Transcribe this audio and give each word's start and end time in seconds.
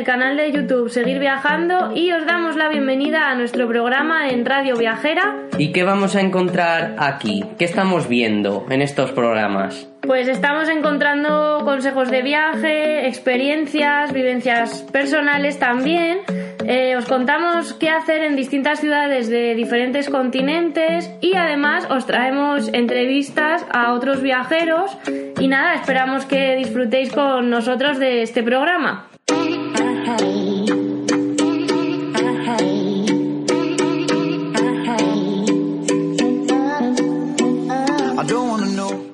del 0.00 0.06
canal 0.06 0.34
de 0.38 0.50
YouTube 0.50 0.88
Seguir 0.88 1.18
Viajando 1.18 1.92
y 1.94 2.10
os 2.12 2.24
damos 2.24 2.56
la 2.56 2.70
bienvenida 2.70 3.28
a 3.28 3.34
nuestro 3.34 3.68
programa 3.68 4.30
en 4.30 4.46
Radio 4.46 4.74
Viajera. 4.78 5.36
¿Y 5.58 5.72
qué 5.72 5.84
vamos 5.84 6.16
a 6.16 6.22
encontrar 6.22 6.96
aquí? 6.98 7.44
¿Qué 7.58 7.66
estamos 7.66 8.08
viendo 8.08 8.64
en 8.70 8.80
estos 8.80 9.12
programas? 9.12 9.88
Pues 10.00 10.26
estamos 10.28 10.70
encontrando 10.70 11.60
consejos 11.66 12.10
de 12.10 12.22
viaje, 12.22 13.08
experiencias, 13.08 14.14
vivencias 14.14 14.84
personales 14.90 15.58
también. 15.58 16.20
Eh, 16.64 16.96
os 16.96 17.04
contamos 17.04 17.74
qué 17.74 17.90
hacer 17.90 18.22
en 18.22 18.36
distintas 18.36 18.80
ciudades 18.80 19.28
de 19.28 19.54
diferentes 19.54 20.08
continentes 20.08 21.10
y 21.20 21.34
además 21.34 21.86
os 21.90 22.06
traemos 22.06 22.72
entrevistas 22.72 23.66
a 23.70 23.92
otros 23.92 24.22
viajeros 24.22 24.96
y 25.38 25.48
nada, 25.48 25.74
esperamos 25.74 26.24
que 26.24 26.56
disfrutéis 26.56 27.12
con 27.12 27.50
nosotros 27.50 27.98
de 27.98 28.22
este 28.22 28.42
programa. 28.42 29.09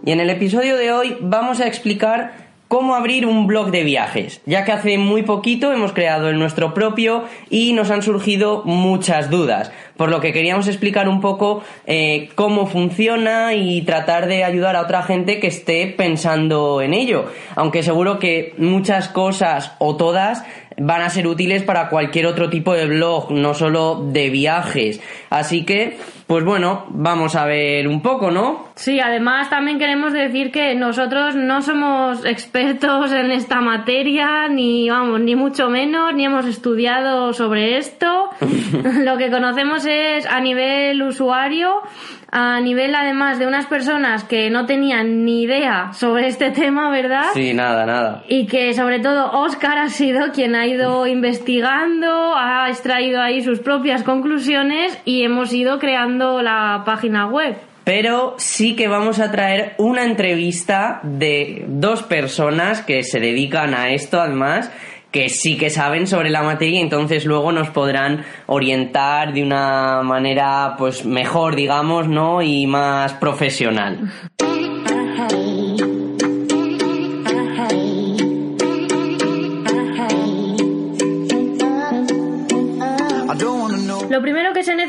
Y 0.06 0.12
en 0.12 0.20
el 0.20 0.30
episodio 0.30 0.77
de 0.77 0.92
hoy 0.92 1.16
vamos 1.20 1.59
a 1.59 1.66
explicar 1.66 2.47
cómo 2.69 2.95
abrir 2.95 3.27
un 3.27 3.48
blog 3.48 3.73
de 3.73 3.83
viajes, 3.83 4.41
ya 4.47 4.64
que 4.64 4.70
hace 4.70 4.98
muy 4.98 5.24
poquito 5.24 5.73
hemos 5.73 5.92
creado 5.92 6.28
el 6.28 6.38
nuestro 6.38 6.74
propio 6.74 7.24
y 7.51 7.73
nos 7.73 7.91
han 7.91 8.02
surgido 8.02 8.62
muchas 8.64 9.30
dudas, 9.30 9.73
por 9.96 10.10
lo 10.10 10.20
que 10.20 10.32
queríamos 10.32 10.68
explicar 10.68 11.09
un 11.09 11.20
poco 11.20 11.62
eh, 11.86 12.28
cómo 12.34 12.66
funciona 12.66 13.55
y 13.55 13.82
tratar 13.82 14.27
de 14.27 14.44
ayudar 14.44 14.77
a 14.77 14.83
otra 14.83 15.02
gente 15.02 15.41
que 15.41 15.48
esté 15.48 15.86
pensando 15.97 16.80
en 16.80 16.94
ello, 16.94 17.27
aunque 17.55 17.83
seguro 17.83 18.19
que 18.19 18.55
muchas 18.58 19.08
cosas 19.08 19.72
o 19.78 19.97
todas 19.97 20.44
van 20.78 21.02
a 21.02 21.11
ser 21.11 21.27
útiles 21.27 21.62
para 21.62 21.89
cualquier 21.89 22.27
otro 22.27 22.50
tipo 22.50 22.74
de 22.74 22.86
blog, 22.86 23.30
no 23.30 23.55
solo 23.55 24.05
de 24.12 24.30
viajes. 24.30 25.00
Así 25.30 25.64
que, 25.64 25.97
pues 26.27 26.44
bueno, 26.44 26.86
vamos 26.91 27.34
a 27.34 27.47
ver 27.47 27.89
un 27.89 28.02
poco, 28.02 28.30
¿no? 28.30 28.67
Sí, 28.74 29.00
además 29.00 29.48
también 29.48 29.78
queremos 29.78 30.12
decir 30.12 30.52
que 30.52 30.74
nosotros 30.74 31.34
no 31.34 31.62
somos 31.62 32.24
expertos 32.27 33.11
en 33.12 33.30
esta 33.30 33.61
materia, 33.61 34.48
ni 34.48 34.91
vamos, 34.91 35.20
ni 35.20 35.34
mucho 35.34 35.70
menos, 35.70 36.14
ni 36.14 36.27
hemos 36.27 36.47
estudiado 36.47 37.33
sobre 37.33 37.78
esto. 37.78 38.28
Lo 39.02 39.17
que 39.17 39.30
conocemos 39.30 39.86
es 39.87 40.27
a 40.27 40.41
nivel 40.41 41.03
usuario 41.03 41.83
a 42.31 42.61
nivel 42.61 42.95
además 42.95 43.39
de 43.39 43.47
unas 43.47 43.67
personas 43.67 44.25
que 44.25 44.51
no 44.51 44.67
tenían 44.67 45.25
ni 45.25 45.42
idea 45.42 45.92
sobre 45.92 46.27
este 46.27 46.51
tema, 46.51 46.91
¿verdad? 46.91 47.27
Sí, 47.34 47.55
nada, 47.55 47.87
nada. 47.87 48.25
Y 48.29 48.47
que 48.47 48.75
sobre 48.75 48.98
todo 49.01 49.31
Oscar 49.33 49.79
ha 49.79 49.89
sido 49.89 50.33
quien 50.33 50.55
ha 50.55 50.67
ido 50.67 51.07
investigando, 51.07 52.34
ha 52.37 52.69
extraído 52.69 53.20
ahí 53.20 53.42
sus 53.42 53.61
propias 53.61 54.03
conclusiones 54.03 54.98
y 55.05 55.23
hemos 55.23 55.53
ido 55.53 55.79
creando 55.79 56.42
la 56.42 56.83
página 56.84 57.27
web. 57.27 57.57
Pero 57.84 58.34
sí 58.37 58.75
que 58.75 58.89
vamos 58.89 59.20
a 59.20 59.31
traer 59.31 59.75
una 59.79 60.05
entrevista 60.05 60.98
de 61.05 61.64
dos 61.69 62.03
personas 62.03 62.83
que 62.83 63.05
se 63.05 63.20
dedican 63.20 63.75
a 63.75 63.91
esto 63.91 64.20
además 64.20 64.73
que 65.17 65.31
sí 65.31 65.56
que 65.56 65.70
saben 65.70 66.06
sobre 66.06 66.28
la 66.28 66.42
materia 66.42 66.78
entonces 66.78 67.25
luego 67.25 67.50
nos 67.50 67.70
podrán 67.70 68.27
orientar 68.45 69.33
de 69.33 69.42
una 69.42 70.03
manera 70.03 70.75
pues 70.77 71.06
mejor 71.06 71.56
digamos 71.56 72.06
no 72.06 72.42
y 72.42 72.67
más 72.67 73.14
profesional 73.14 74.12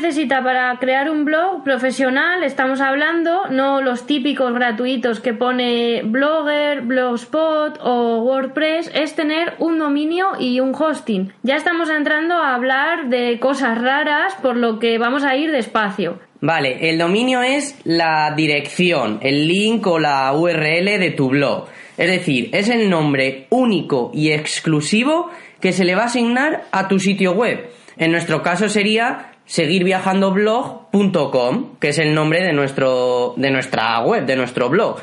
necesita 0.00 0.44
para 0.44 0.76
crear 0.78 1.10
un 1.10 1.24
blog 1.24 1.64
profesional, 1.64 2.44
estamos 2.44 2.80
hablando, 2.80 3.48
no 3.50 3.82
los 3.82 4.06
típicos 4.06 4.54
gratuitos 4.54 5.18
que 5.18 5.34
pone 5.34 6.02
Blogger, 6.04 6.82
Blogspot 6.82 7.80
o 7.82 8.20
WordPress, 8.22 8.92
es 8.94 9.16
tener 9.16 9.54
un 9.58 9.80
dominio 9.80 10.28
y 10.38 10.60
un 10.60 10.72
hosting. 10.72 11.32
Ya 11.42 11.56
estamos 11.56 11.90
entrando 11.90 12.36
a 12.36 12.54
hablar 12.54 13.08
de 13.08 13.40
cosas 13.40 13.76
raras, 13.82 14.36
por 14.40 14.56
lo 14.56 14.78
que 14.78 14.98
vamos 14.98 15.24
a 15.24 15.34
ir 15.34 15.50
despacio. 15.50 16.20
Vale, 16.40 16.88
el 16.88 16.98
dominio 16.98 17.42
es 17.42 17.80
la 17.84 18.32
dirección, 18.36 19.18
el 19.22 19.48
link 19.48 19.84
o 19.88 19.98
la 19.98 20.32
URL 20.32 21.00
de 21.00 21.12
tu 21.16 21.30
blog. 21.30 21.66
Es 21.96 22.08
decir, 22.08 22.50
es 22.52 22.68
el 22.68 22.88
nombre 22.88 23.48
único 23.50 24.12
y 24.14 24.30
exclusivo 24.30 25.28
que 25.60 25.72
se 25.72 25.84
le 25.84 25.96
va 25.96 26.02
a 26.02 26.06
asignar 26.06 26.66
a 26.70 26.86
tu 26.86 27.00
sitio 27.00 27.32
web. 27.32 27.68
En 27.96 28.12
nuestro 28.12 28.42
caso 28.42 28.68
sería 28.68 29.32
seguirviajandoblog.com, 29.48 31.78
que 31.80 31.88
es 31.88 31.98
el 31.98 32.14
nombre 32.14 32.44
de, 32.44 32.52
nuestro, 32.52 33.34
de 33.36 33.50
nuestra 33.50 33.98
web, 34.00 34.24
de 34.26 34.36
nuestro 34.36 34.68
blog. 34.68 34.98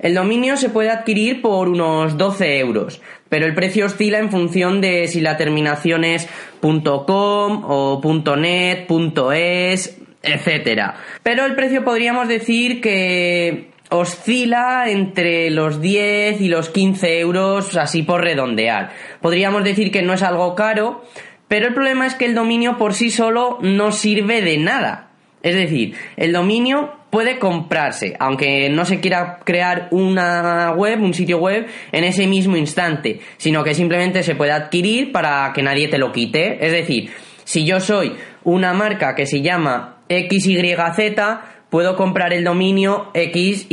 El 0.00 0.14
dominio 0.14 0.56
se 0.56 0.70
puede 0.70 0.90
adquirir 0.90 1.42
por 1.42 1.68
unos 1.68 2.16
12 2.16 2.58
euros, 2.58 3.02
pero 3.28 3.44
el 3.46 3.54
precio 3.54 3.86
oscila 3.86 4.18
en 4.18 4.30
función 4.30 4.80
de 4.80 5.06
si 5.06 5.20
la 5.20 5.36
terminación 5.36 6.02
es 6.04 6.28
.com 6.60 7.62
o 7.66 8.00
.net, 8.36 8.88
.es, 9.34 9.98
etc. 10.22 10.94
Pero 11.22 11.44
el 11.44 11.54
precio 11.54 11.84
podríamos 11.84 12.28
decir 12.28 12.80
que 12.80 13.68
oscila 13.90 14.88
entre 14.88 15.50
los 15.50 15.82
10 15.82 16.40
y 16.40 16.48
los 16.48 16.70
15 16.70 17.20
euros, 17.20 17.76
así 17.76 18.02
por 18.02 18.22
redondear. 18.22 18.92
Podríamos 19.20 19.64
decir 19.64 19.90
que 19.90 20.00
no 20.00 20.14
es 20.14 20.22
algo 20.22 20.54
caro, 20.54 21.04
pero 21.50 21.66
el 21.66 21.74
problema 21.74 22.06
es 22.06 22.14
que 22.14 22.26
el 22.26 22.36
dominio 22.36 22.76
por 22.76 22.94
sí 22.94 23.10
solo 23.10 23.58
no 23.60 23.90
sirve 23.90 24.40
de 24.40 24.56
nada. 24.56 25.08
Es 25.42 25.56
decir, 25.56 25.96
el 26.16 26.32
dominio 26.32 26.92
puede 27.10 27.40
comprarse, 27.40 28.14
aunque 28.20 28.70
no 28.70 28.84
se 28.84 29.00
quiera 29.00 29.40
crear 29.42 29.88
una 29.90 30.70
web, 30.76 31.02
un 31.02 31.12
sitio 31.12 31.38
web, 31.38 31.66
en 31.90 32.04
ese 32.04 32.28
mismo 32.28 32.56
instante, 32.56 33.18
sino 33.36 33.64
que 33.64 33.74
simplemente 33.74 34.22
se 34.22 34.36
puede 34.36 34.52
adquirir 34.52 35.10
para 35.10 35.50
que 35.52 35.64
nadie 35.64 35.88
te 35.88 35.98
lo 35.98 36.12
quite. 36.12 36.64
Es 36.64 36.70
decir, 36.70 37.10
si 37.42 37.64
yo 37.64 37.80
soy 37.80 38.14
una 38.44 38.72
marca 38.72 39.16
que 39.16 39.26
se 39.26 39.42
llama 39.42 39.96
XYZ, 40.08 41.20
puedo 41.70 41.96
comprar 41.96 42.32
el 42.32 42.44
dominio 42.44 43.10
xyz.com 43.14 43.70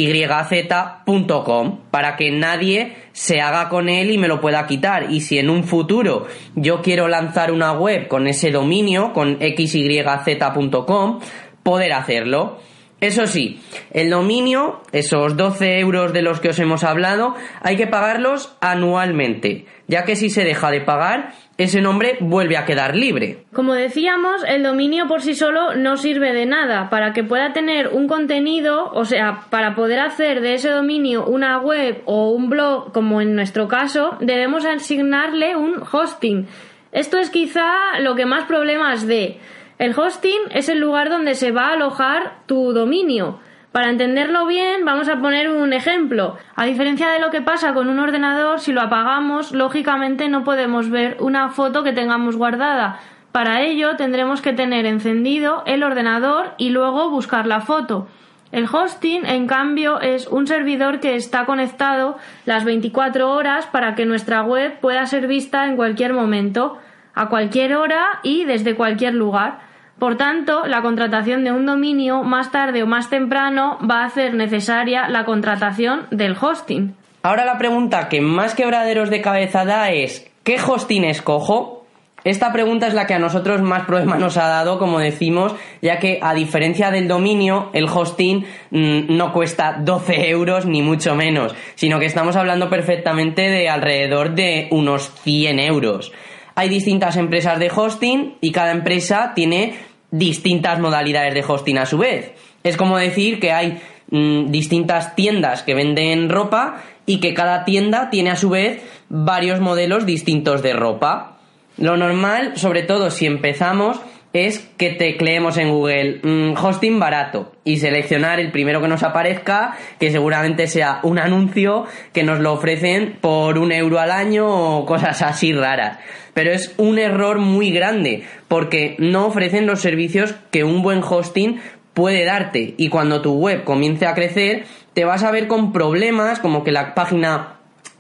para 1.91 2.15
que 2.15 2.31
nadie 2.31 2.95
se 3.11 3.41
haga 3.41 3.67
con 3.69 3.89
él 3.89 4.11
y 4.11 4.17
me 4.17 4.27
lo 4.27 4.39
pueda 4.39 4.67
quitar. 4.67 5.11
Y 5.11 5.21
si 5.21 5.39
en 5.39 5.49
un 5.49 5.63
futuro 5.63 6.27
yo 6.55 6.81
quiero 6.81 7.07
lanzar 7.07 7.51
una 7.51 7.73
web 7.73 8.07
con 8.07 8.27
ese 8.27 8.51
dominio, 8.51 9.11
con 9.13 9.39
xyz.com, 9.39 11.19
poder 11.63 11.93
hacerlo. 11.93 12.59
Eso 12.99 13.27
sí, 13.27 13.59
el 13.91 14.09
dominio, 14.09 14.81
esos 14.91 15.37
12 15.37 15.79
euros 15.79 16.13
de 16.13 16.23
los 16.23 16.39
que 16.39 16.49
os 16.49 16.59
hemos 16.59 16.83
hablado, 16.83 17.35
hay 17.61 17.77
que 17.77 17.85
pagarlos 17.85 18.57
anualmente, 18.59 19.67
ya 19.87 20.03
que 20.03 20.15
si 20.15 20.31
se 20.31 20.43
deja 20.43 20.71
de 20.71 20.81
pagar, 20.81 21.33
ese 21.59 21.79
nombre 21.79 22.17
vuelve 22.19 22.57
a 22.57 22.65
quedar 22.65 22.95
libre. 22.95 23.43
Como 23.53 23.75
decíamos, 23.75 24.43
el 24.47 24.63
dominio 24.63 25.07
por 25.07 25.21
sí 25.21 25.35
solo 25.35 25.75
no 25.75 25.97
sirve 25.97 26.33
de 26.33 26.47
nada. 26.47 26.89
Para 26.89 27.13
que 27.13 27.23
pueda 27.23 27.53
tener 27.53 27.89
un 27.89 28.07
contenido, 28.07 28.91
o 28.91 29.05
sea, 29.05 29.41
para 29.51 29.75
poder 29.75 29.99
hacer 29.99 30.41
de 30.41 30.55
ese 30.55 30.69
dominio 30.69 31.25
una 31.25 31.59
web 31.59 32.01
o 32.05 32.31
un 32.31 32.49
blog, 32.49 32.93
como 32.93 33.21
en 33.21 33.35
nuestro 33.35 33.67
caso, 33.67 34.17
debemos 34.21 34.65
asignarle 34.65 35.55
un 35.55 35.83
hosting. 35.91 36.47
Esto 36.91 37.19
es 37.19 37.29
quizá 37.29 37.99
lo 37.99 38.15
que 38.15 38.25
más 38.25 38.45
problemas 38.45 39.05
dé. 39.05 39.37
El 39.79 39.97
hosting 39.97 40.41
es 40.49 40.69
el 40.69 40.79
lugar 40.79 41.09
donde 41.09 41.35
se 41.35 41.51
va 41.51 41.67
a 41.67 41.73
alojar 41.73 42.39
tu 42.47 42.73
dominio. 42.73 43.39
Para 43.71 43.91
entenderlo 43.91 44.47
bien, 44.47 44.85
vamos 44.85 45.07
a 45.07 45.17
poner 45.17 45.49
un 45.51 45.71
ejemplo. 45.71 46.35
A 46.55 46.65
diferencia 46.65 47.09
de 47.09 47.19
lo 47.19 47.29
que 47.29 47.43
pasa 47.43 47.75
con 47.75 47.87
un 47.87 47.99
ordenador, 47.99 48.59
si 48.59 48.73
lo 48.73 48.81
apagamos, 48.81 49.51
lógicamente 49.51 50.29
no 50.29 50.43
podemos 50.43 50.89
ver 50.89 51.17
una 51.19 51.49
foto 51.49 51.83
que 51.83 51.93
tengamos 51.93 52.37
guardada. 52.37 52.99
Para 53.31 53.61
ello 53.61 53.95
tendremos 53.97 54.41
que 54.41 54.51
tener 54.51 54.87
encendido 54.87 55.61
el 55.67 55.83
ordenador 55.83 56.55
y 56.57 56.69
luego 56.71 57.11
buscar 57.11 57.45
la 57.45 57.61
foto. 57.61 58.07
El 58.51 58.65
hosting, 58.65 59.27
en 59.27 59.45
cambio, 59.45 60.01
es 60.01 60.25
un 60.25 60.47
servidor 60.47 60.99
que 60.99 61.13
está 61.13 61.45
conectado 61.45 62.17
las 62.45 62.63
24 62.63 63.29
horas 63.31 63.67
para 63.67 63.93
que 63.93 64.07
nuestra 64.07 64.41
web 64.41 64.79
pueda 64.79 65.05
ser 65.05 65.27
vista 65.27 65.67
en 65.67 65.75
cualquier 65.75 66.13
momento, 66.13 66.79
a 67.13 67.29
cualquier 67.29 67.75
hora 67.75 68.21
y 68.23 68.45
desde 68.45 68.73
cualquier 68.73 69.13
lugar. 69.13 69.66
Por 69.99 70.15
tanto, 70.15 70.67
la 70.67 70.81
contratación 70.81 71.43
de 71.43 71.51
un 71.51 71.65
dominio 71.65 72.23
más 72.23 72.51
tarde 72.51 72.83
o 72.83 72.87
más 72.87 73.09
temprano 73.09 73.79
va 73.79 74.01
a 74.01 74.05
hacer 74.05 74.35
necesaria 74.35 75.09
la 75.09 75.25
contratación 75.25 76.05
del 76.11 76.35
hosting. 76.39 76.95
Ahora 77.23 77.45
la 77.45 77.57
pregunta 77.57 78.07
que 78.07 78.21
más 78.21 78.53
quebraderos 78.53 79.09
de 79.09 79.21
cabeza 79.21 79.65
da 79.65 79.89
es 79.91 80.29
¿qué 80.43 80.57
hosting 80.65 81.03
escojo? 81.03 81.85
Esta 82.23 82.51
pregunta 82.51 82.87
es 82.87 82.93
la 82.93 83.07
que 83.07 83.13
a 83.13 83.19
nosotros 83.19 83.61
más 83.61 83.85
problema 83.85 84.17
nos 84.17 84.37
ha 84.37 84.47
dado, 84.47 84.79
como 84.79 84.99
decimos, 84.99 85.55
ya 85.81 85.97
que 85.97 86.19
a 86.21 86.33
diferencia 86.33 86.91
del 86.91 87.07
dominio, 87.07 87.69
el 87.73 87.85
hosting 87.85 88.45
mmm, 88.69 89.15
no 89.15 89.31
cuesta 89.33 89.77
12 89.79 90.29
euros 90.29 90.65
ni 90.65 90.81
mucho 90.81 91.15
menos, 91.15 91.55
sino 91.75 91.99
que 91.99 92.05
estamos 92.05 92.35
hablando 92.35 92.69
perfectamente 92.69 93.43
de 93.43 93.69
alrededor 93.69 94.35
de 94.35 94.67
unos 94.71 95.11
100 95.23 95.59
euros. 95.59 96.11
hay 96.57 96.69
distintas 96.69 97.17
empresas 97.17 97.59
de 97.59 97.69
hosting 97.69 98.37
y 98.41 98.51
cada 98.51 98.71
empresa 98.71 99.33
tiene 99.35 99.75
distintas 100.11 100.79
modalidades 100.79 101.33
de 101.33 101.43
hosting 101.47 101.77
a 101.77 101.85
su 101.85 101.97
vez. 101.97 102.31
Es 102.63 102.77
como 102.77 102.97
decir 102.97 103.39
que 103.39 103.51
hay 103.51 103.79
mm, 104.09 104.51
distintas 104.51 105.15
tiendas 105.15 105.63
que 105.63 105.73
venden 105.73 106.29
ropa 106.29 106.83
y 107.05 107.19
que 107.19 107.33
cada 107.33 107.65
tienda 107.65 108.09
tiene 108.09 108.31
a 108.31 108.35
su 108.35 108.49
vez 108.49 108.81
varios 109.09 109.59
modelos 109.59 110.05
distintos 110.05 110.61
de 110.61 110.73
ropa. 110.73 111.37
Lo 111.77 111.95
normal, 111.95 112.57
sobre 112.57 112.83
todo 112.83 113.11
si 113.11 113.25
empezamos, 113.25 113.99
es 114.33 114.59
que 114.77 114.91
tecleemos 114.91 115.57
en 115.57 115.69
Google 115.69 116.19
mm, 116.21 116.53
hosting 116.57 116.99
barato 116.99 117.53
y 117.63 117.77
seleccionar 117.77 118.39
el 118.39 118.51
primero 118.51 118.81
que 118.81 118.87
nos 118.87 119.03
aparezca, 119.03 119.77
que 119.99 120.11
seguramente 120.11 120.67
sea 120.67 120.99
un 121.03 121.19
anuncio 121.19 121.85
que 122.13 122.23
nos 122.23 122.39
lo 122.39 122.53
ofrecen 122.53 123.17
por 123.21 123.57
un 123.57 123.71
euro 123.71 123.99
al 123.99 124.11
año 124.11 124.47
o 124.47 124.85
cosas 124.85 125.21
así 125.21 125.53
raras. 125.53 125.99
Pero 126.37 126.51
es 126.51 126.71
un 126.77 126.99
error 126.99 127.39
muy 127.39 127.71
grande 127.71 128.21
porque 128.47 128.95
no 128.99 129.25
ofrecen 129.25 129.65
los 129.65 129.81
servicios 129.81 130.35
que 130.51 130.63
un 130.63 130.83
buen 130.83 131.01
hosting 131.01 131.59
puede 131.95 132.25
darte. 132.25 132.75
Y 132.77 132.89
cuando 132.89 133.23
tu 133.23 133.33
web 133.33 133.63
comience 133.63 134.05
a 134.05 134.13
crecer 134.13 134.65
te 134.93 135.03
vas 135.03 135.23
a 135.23 135.31
ver 135.31 135.47
con 135.47 135.73
problemas 135.73 136.37
como 136.37 136.63
que 136.63 136.71
la 136.71 136.93
página 136.93 137.55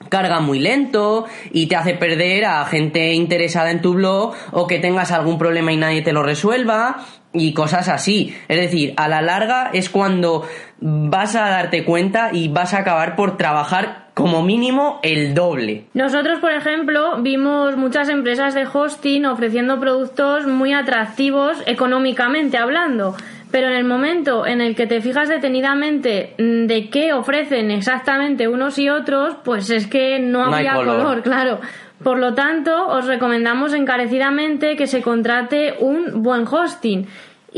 carga 0.09 0.39
muy 0.39 0.59
lento 0.59 1.25
y 1.51 1.65
te 1.65 1.77
hace 1.77 1.95
perder 1.95 2.45
a 2.45 2.63
gente 2.65 3.11
interesada 3.13 3.71
en 3.71 3.81
tu 3.81 3.95
blog 3.95 4.35
o 4.51 4.67
que 4.67 4.77
tengas 4.77 5.11
algún 5.11 5.39
problema 5.39 5.73
y 5.73 5.77
nadie 5.77 6.03
te 6.03 6.13
lo 6.13 6.21
resuelva 6.21 6.97
y 7.39 7.53
cosas 7.53 7.89
así. 7.89 8.35
Es 8.47 8.59
decir, 8.59 8.93
a 8.97 9.07
la 9.07 9.21
larga 9.21 9.69
es 9.73 9.89
cuando 9.89 10.47
vas 10.79 11.35
a 11.35 11.49
darte 11.49 11.83
cuenta 11.83 12.29
y 12.31 12.49
vas 12.49 12.73
a 12.73 12.79
acabar 12.79 13.15
por 13.15 13.37
trabajar 13.37 14.07
como 14.13 14.41
mínimo 14.41 14.99
el 15.03 15.33
doble. 15.33 15.85
Nosotros, 15.93 16.39
por 16.39 16.51
ejemplo, 16.51 17.21
vimos 17.21 17.77
muchas 17.77 18.09
empresas 18.09 18.55
de 18.55 18.65
hosting 18.65 19.25
ofreciendo 19.25 19.79
productos 19.79 20.47
muy 20.47 20.73
atractivos 20.73 21.57
económicamente 21.65 22.57
hablando 22.57 23.15
pero 23.51 23.67
en 23.67 23.73
el 23.73 23.85
momento 23.85 24.45
en 24.45 24.61
el 24.61 24.75
que 24.75 24.87
te 24.87 25.01
fijas 25.01 25.29
detenidamente 25.29 26.33
de 26.37 26.89
qué 26.89 27.13
ofrecen 27.13 27.71
exactamente 27.71 28.47
unos 28.47 28.77
y 28.77 28.89
otros, 28.89 29.35
pues 29.43 29.69
es 29.69 29.87
que 29.87 30.19
no, 30.19 30.43
había 30.43 30.73
color. 30.73 31.21
claro. 31.21 31.59
Por 32.03 32.19
lo 32.19 32.35
tanto, 32.35 32.87
os 32.89 33.07
recomendamos 33.07 33.73
encarecidamente 33.73 34.75
que 34.75 34.85
se 34.85 35.01
contrate 35.01 35.75
un 35.79 36.21
buen 36.21 36.45
hosting. 36.47 37.07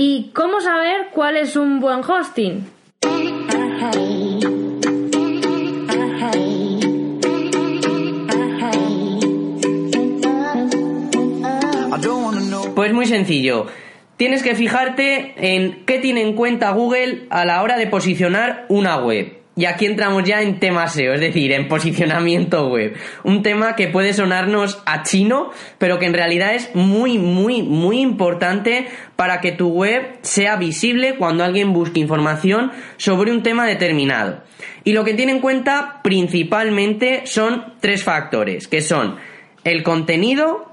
¿Y 0.01 0.31
cómo 0.33 0.61
saber 0.61 1.09
cuál 1.11 1.35
es 1.35 1.57
un 1.57 1.81
buen 1.81 1.99
hosting? 2.09 2.65
Pues 12.73 12.93
muy 12.93 13.07
sencillo 13.07 13.67
tienes 14.15 14.41
que 14.41 14.55
fijarte 14.55 15.33
en 15.35 15.83
qué 15.85 15.99
tiene 15.99 16.21
en 16.21 16.33
cuenta 16.33 16.71
Google 16.71 17.27
a 17.29 17.43
la 17.43 17.61
hora 17.61 17.75
de 17.75 17.87
posicionar 17.87 18.67
una 18.69 18.99
web. 18.99 19.38
Y 19.55 19.65
aquí 19.65 19.85
entramos 19.85 20.23
ya 20.23 20.41
en 20.41 20.59
tema 20.59 20.87
SEO, 20.87 21.15
es 21.15 21.19
decir, 21.19 21.51
en 21.51 21.67
posicionamiento 21.67 22.69
web. 22.69 22.95
Un 23.23 23.43
tema 23.43 23.75
que 23.75 23.87
puede 23.87 24.13
sonarnos 24.13 24.81
a 24.85 25.03
chino, 25.03 25.51
pero 25.77 25.99
que 25.99 26.05
en 26.05 26.13
realidad 26.13 26.55
es 26.55 26.73
muy, 26.75 27.17
muy, 27.17 27.61
muy 27.61 27.99
importante 27.99 28.87
para 29.17 29.41
que 29.41 29.51
tu 29.51 29.69
web 29.69 30.17
sea 30.21 30.55
visible 30.55 31.15
cuando 31.17 31.43
alguien 31.43 31.73
busque 31.73 31.99
información 31.99 32.71
sobre 32.95 33.31
un 33.31 33.43
tema 33.43 33.65
determinado. 33.65 34.43
Y 34.85 34.93
lo 34.93 35.03
que 35.03 35.13
tiene 35.13 35.33
en 35.33 35.39
cuenta 35.39 35.99
principalmente 36.03 37.23
son 37.25 37.73
tres 37.81 38.03
factores, 38.03 38.67
que 38.67 38.81
son 38.81 39.17
el 39.65 39.83
contenido, 39.83 40.71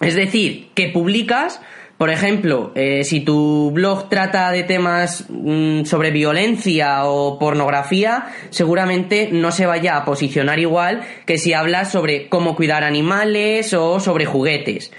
es 0.00 0.14
decir, 0.14 0.70
que 0.74 0.88
publicas, 0.88 1.60
por 1.98 2.10
ejemplo, 2.10 2.72
eh, 2.74 3.04
si 3.04 3.20
tu 3.20 3.70
blog 3.70 4.08
trata 4.08 4.50
de 4.50 4.64
temas 4.64 5.26
mm, 5.28 5.84
sobre 5.84 6.10
violencia 6.10 7.04
o 7.04 7.38
pornografía, 7.38 8.26
seguramente 8.50 9.28
no 9.30 9.52
se 9.52 9.66
vaya 9.66 9.96
a 9.96 10.04
posicionar 10.04 10.58
igual 10.58 11.02
que 11.24 11.38
si 11.38 11.52
hablas 11.52 11.92
sobre 11.92 12.28
cómo 12.28 12.56
cuidar 12.56 12.82
animales 12.82 13.74
o 13.74 14.00
sobre 14.00 14.26
juguetes. 14.26 14.92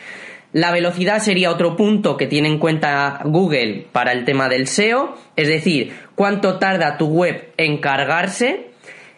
La 0.53 0.71
velocidad 0.71 1.19
sería 1.19 1.51
otro 1.51 1.75
punto 1.75 2.15
que 2.15 2.27
tiene 2.27 2.47
en 2.47 2.59
cuenta 2.59 3.19
Google 3.25 3.87
para 3.91 4.13
el 4.13 4.23
tema 4.23 4.47
del 4.47 4.67
SEO, 4.67 5.17
es 5.35 5.49
decir, 5.49 5.93
cuánto 6.15 6.59
tarda 6.59 6.97
tu 6.97 7.07
web 7.07 7.51
en 7.57 7.79
cargarse. 7.79 8.69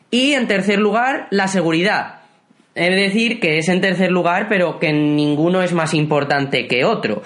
Y 0.09 0.33
en 0.33 0.47
tercer 0.47 0.79
lugar, 0.79 1.27
la 1.29 1.47
seguridad. 1.47 2.21
Es 2.73 2.95
decir, 2.95 3.39
que 3.39 3.59
es 3.59 3.69
en 3.69 3.81
tercer 3.81 4.11
lugar, 4.11 4.47
pero 4.49 4.79
que 4.79 4.93
ninguno 4.93 5.61
es 5.61 5.73
más 5.73 5.93
importante 5.93 6.67
que 6.67 6.85
otro. 6.85 7.21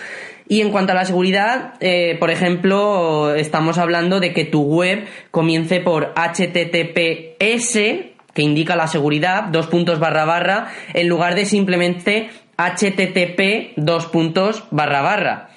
Y 0.52 0.60
en 0.60 0.70
cuanto 0.70 0.92
a 0.92 0.96
la 0.96 1.06
seguridad, 1.06 1.76
eh, 1.80 2.18
por 2.20 2.30
ejemplo, 2.30 3.34
estamos 3.36 3.78
hablando 3.78 4.20
de 4.20 4.34
que 4.34 4.44
tu 4.44 4.64
web 4.64 5.06
comience 5.32 5.80
por 5.80 6.14
HTTPS, 6.14 7.74
que 8.34 8.42
indica 8.42 8.76
la 8.76 8.88
seguridad, 8.88 9.44
dos 9.44 9.68
puntos 9.68 10.00
barra 10.00 10.26
barra, 10.26 10.68
en 10.94 11.08
lugar 11.08 11.36
de 11.36 11.46
simplemente 11.46 12.32
HTTP 12.58 13.78
dos 13.78 14.08
puntos 14.08 14.66
barra 14.72 15.02
barra. 15.02 15.52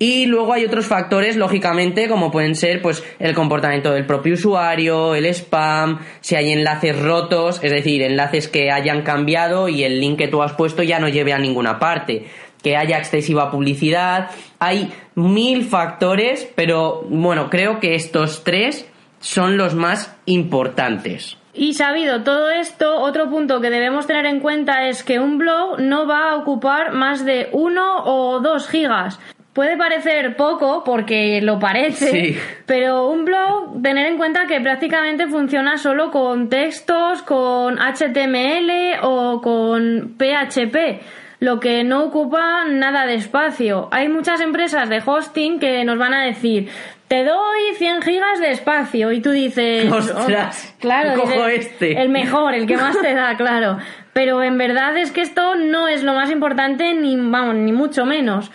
Y 0.00 0.26
luego 0.26 0.54
hay 0.54 0.64
otros 0.64 0.86
factores, 0.86 1.36
lógicamente, 1.36 2.08
como 2.08 2.32
pueden 2.32 2.56
ser 2.56 2.82
pues 2.82 3.04
el 3.20 3.36
comportamiento 3.36 3.92
del 3.92 4.06
propio 4.06 4.34
usuario, 4.34 5.14
el 5.14 5.26
spam, 5.26 6.00
si 6.20 6.34
hay 6.34 6.50
enlaces 6.50 7.00
rotos, 7.00 7.60
es 7.62 7.70
decir, 7.70 8.02
enlaces 8.02 8.48
que 8.48 8.72
hayan 8.72 9.02
cambiado 9.02 9.68
y 9.68 9.84
el 9.84 10.00
link 10.00 10.18
que 10.18 10.26
tú 10.26 10.42
has 10.42 10.54
puesto 10.54 10.82
ya 10.82 10.98
no 10.98 11.08
lleve 11.08 11.32
a 11.32 11.38
ninguna 11.38 11.78
parte 11.78 12.26
que 12.62 12.76
haya 12.76 12.98
excesiva 12.98 13.50
publicidad. 13.50 14.30
Hay 14.58 14.92
mil 15.14 15.64
factores, 15.64 16.50
pero 16.54 17.04
bueno, 17.08 17.50
creo 17.50 17.80
que 17.80 17.94
estos 17.94 18.44
tres 18.44 18.88
son 19.20 19.56
los 19.56 19.74
más 19.74 20.16
importantes. 20.26 21.38
Y 21.54 21.74
sabido 21.74 22.22
todo 22.22 22.50
esto, 22.50 23.00
otro 23.00 23.28
punto 23.28 23.60
que 23.60 23.68
debemos 23.68 24.06
tener 24.06 24.24
en 24.24 24.40
cuenta 24.40 24.88
es 24.88 25.04
que 25.04 25.18
un 25.18 25.36
blog 25.36 25.80
no 25.80 26.06
va 26.06 26.30
a 26.30 26.36
ocupar 26.36 26.92
más 26.92 27.26
de 27.26 27.50
uno 27.52 28.04
o 28.04 28.40
dos 28.40 28.68
gigas. 28.68 29.20
Puede 29.52 29.76
parecer 29.76 30.34
poco 30.34 30.82
porque 30.82 31.42
lo 31.42 31.58
parece, 31.58 32.38
pero 32.66 33.08
un 33.08 33.26
blog, 33.26 33.82
tener 33.82 34.06
en 34.06 34.16
cuenta 34.16 34.46
que 34.46 34.62
prácticamente 34.62 35.26
funciona 35.26 35.76
solo 35.76 36.10
con 36.10 36.48
textos, 36.48 37.20
con 37.20 37.76
HTML 37.78 39.00
o 39.02 39.42
con 39.42 40.16
PHP 40.16 41.02
lo 41.42 41.58
que 41.58 41.82
no 41.82 42.04
ocupa 42.04 42.64
nada 42.66 43.04
de 43.04 43.16
espacio. 43.16 43.88
Hay 43.90 44.08
muchas 44.08 44.40
empresas 44.40 44.88
de 44.88 45.02
hosting 45.04 45.58
que 45.58 45.84
nos 45.84 45.98
van 45.98 46.14
a 46.14 46.22
decir, 46.22 46.68
te 47.08 47.24
doy 47.24 47.74
100 47.78 48.02
gigas 48.02 48.38
de 48.38 48.52
espacio 48.52 49.10
y 49.10 49.20
tú 49.20 49.32
dices, 49.32 49.90
ostras, 49.92 50.72
claro, 50.78 51.20
cojo 51.20 51.48
este. 51.48 52.00
el 52.00 52.10
mejor, 52.10 52.54
el 52.54 52.68
que 52.68 52.76
más 52.76 52.96
te 53.00 53.12
da, 53.12 53.36
claro. 53.36 53.78
Pero 54.12 54.40
en 54.44 54.56
verdad 54.56 54.96
es 54.96 55.10
que 55.10 55.22
esto 55.22 55.56
no 55.56 55.88
es 55.88 56.04
lo 56.04 56.14
más 56.14 56.30
importante 56.30 56.94
ni 56.94 57.16
vamos, 57.16 57.56
ni 57.56 57.72
mucho 57.72 58.06
menos. 58.06 58.52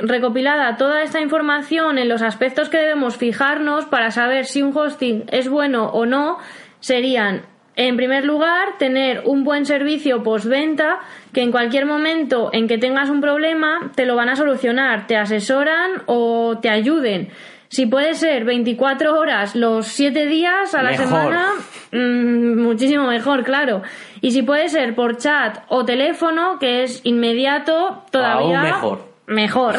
Recopilada 0.00 0.76
toda 0.76 1.02
esta 1.02 1.20
información 1.20 1.98
en 1.98 2.08
los 2.08 2.22
aspectos 2.22 2.68
que 2.68 2.78
debemos 2.78 3.16
fijarnos 3.16 3.86
para 3.86 4.10
saber 4.10 4.46
si 4.46 4.62
un 4.62 4.76
hosting 4.76 5.24
es 5.30 5.48
bueno 5.48 5.86
o 5.86 6.06
no, 6.06 6.38
serían 6.80 7.42
en 7.74 7.96
primer 7.96 8.24
lugar, 8.26 8.76
tener 8.78 9.22
un 9.24 9.44
buen 9.44 9.64
servicio 9.64 10.22
postventa 10.22 11.00
que 11.32 11.42
en 11.42 11.50
cualquier 11.50 11.86
momento 11.86 12.50
en 12.52 12.68
que 12.68 12.76
tengas 12.76 13.08
un 13.08 13.22
problema 13.22 13.92
te 13.94 14.04
lo 14.04 14.14
van 14.14 14.28
a 14.28 14.36
solucionar, 14.36 15.06
te 15.06 15.16
asesoran 15.16 16.02
o 16.06 16.58
te 16.60 16.68
ayuden. 16.68 17.30
Si 17.68 17.86
puede 17.86 18.14
ser 18.14 18.44
24 18.44 19.18
horas 19.18 19.56
los 19.56 19.86
7 19.86 20.26
días 20.26 20.74
a 20.74 20.82
la 20.82 20.94
semana, 20.94 21.52
mm, 21.92 22.60
muchísimo 22.60 23.06
mejor, 23.06 23.42
claro. 23.42 23.80
Y 24.20 24.32
si 24.32 24.42
puede 24.42 24.68
ser 24.68 24.94
por 24.94 25.16
chat 25.16 25.64
o 25.68 25.82
teléfono, 25.86 26.58
que 26.58 26.82
es 26.82 27.00
inmediato, 27.04 28.04
todavía 28.10 28.60
mejor 28.60 29.11
mejor. 29.32 29.76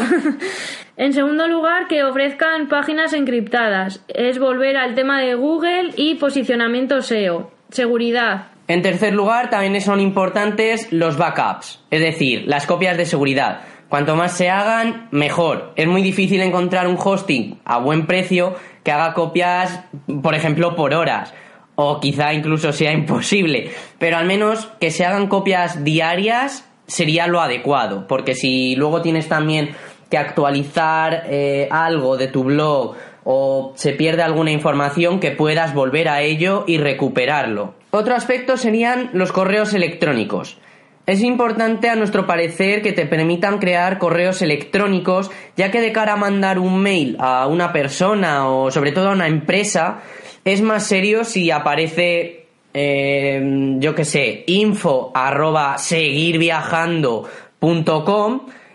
en 0.98 1.14
segundo 1.14 1.48
lugar, 1.48 1.88
que 1.88 2.04
ofrezcan 2.04 2.68
páginas 2.68 3.14
encriptadas. 3.14 4.04
Es 4.08 4.40
volver 4.40 4.78
al 4.78 4.96
tema 4.96 5.22
de 5.22 5.36
Google 5.36 5.92
y 5.96 6.16
posicionamiento 6.16 7.02
SEO. 7.02 7.52
Seguridad. 7.70 8.48
En 8.68 8.82
tercer 8.82 9.14
lugar, 9.14 9.50
también 9.50 9.80
son 9.82 10.00
importantes 10.00 10.92
los 10.92 11.18
backups, 11.18 11.84
es 11.92 12.02
decir, 12.02 12.44
las 12.48 12.66
copias 12.66 12.98
de 12.98 13.06
seguridad. 13.06 13.62
Cuanto 13.90 14.16
más 14.16 14.36
se 14.36 14.50
hagan, 14.50 15.08
mejor. 15.12 15.74
Es 15.76 15.86
muy 15.86 16.02
difícil 16.02 16.42
encontrar 16.42 16.88
un 16.88 16.98
hosting 16.98 17.60
a 17.66 17.78
buen 17.78 18.08
precio 18.08 18.56
que 18.84 18.92
haga 18.92 19.14
copias, 19.14 19.82
por 20.24 20.34
ejemplo, 20.34 20.76
por 20.76 20.94
horas. 20.94 21.34
O 21.76 22.00
quizá 22.00 22.34
incluso 22.34 22.72
sea 22.72 22.92
imposible. 22.92 23.72
Pero 24.00 24.18
al 24.18 24.26
menos 24.26 24.68
que 24.80 24.92
se 24.92 25.06
hagan 25.06 25.28
copias 25.28 25.84
diarias 25.84 26.68
sería 26.94 27.26
lo 27.26 27.42
adecuado, 27.42 28.06
porque 28.08 28.36
si 28.36 28.76
luego 28.76 29.02
tienes 29.02 29.28
también 29.28 29.72
que 30.12 30.18
actualizar 30.18 31.24
eh, 31.28 31.68
algo 31.72 32.18
de 32.18 32.28
tu 32.28 32.44
blog 32.44 32.96
o 33.24 33.74
se 33.76 33.94
pierde 33.94 34.22
alguna 34.22 34.52
información 34.52 35.20
que 35.20 35.32
puedas 35.32 35.74
volver 35.74 36.08
a 36.08 36.22
ello 36.22 36.66
y 36.68 36.78
recuperarlo. 36.78 37.74
Otro 37.90 38.14
aspecto 38.14 38.58
serían 38.58 39.10
los 39.14 39.32
correos 39.32 39.74
electrónicos. 39.74 40.60
Es 41.08 41.22
importante 41.22 41.90
a 41.90 41.96
nuestro 41.96 42.28
parecer 42.28 42.84
que 42.84 42.94
te 42.94 43.08
permitan 43.08 43.58
crear 43.58 43.98
correos 43.98 44.42
electrónicos, 44.44 45.32
ya 45.58 45.72
que 45.72 45.82
de 45.82 45.92
cara 45.92 46.14
a 46.14 46.18
mandar 46.18 46.60
un 46.60 46.80
mail 46.80 47.18
a 47.20 47.48
una 47.48 47.74
persona 47.74 48.48
o 48.48 48.70
sobre 48.70 48.92
todo 48.92 49.10
a 49.10 49.14
una 49.14 49.28
empresa, 49.28 50.02
es 50.46 50.62
más 50.62 50.86
serio 50.86 51.24
si 51.24 51.50
aparece, 51.50 52.43
eh, 52.74 53.76
yo 53.80 53.96
que 53.96 54.06
sé, 54.06 54.44
info 54.48 55.12
arroba 55.14 55.78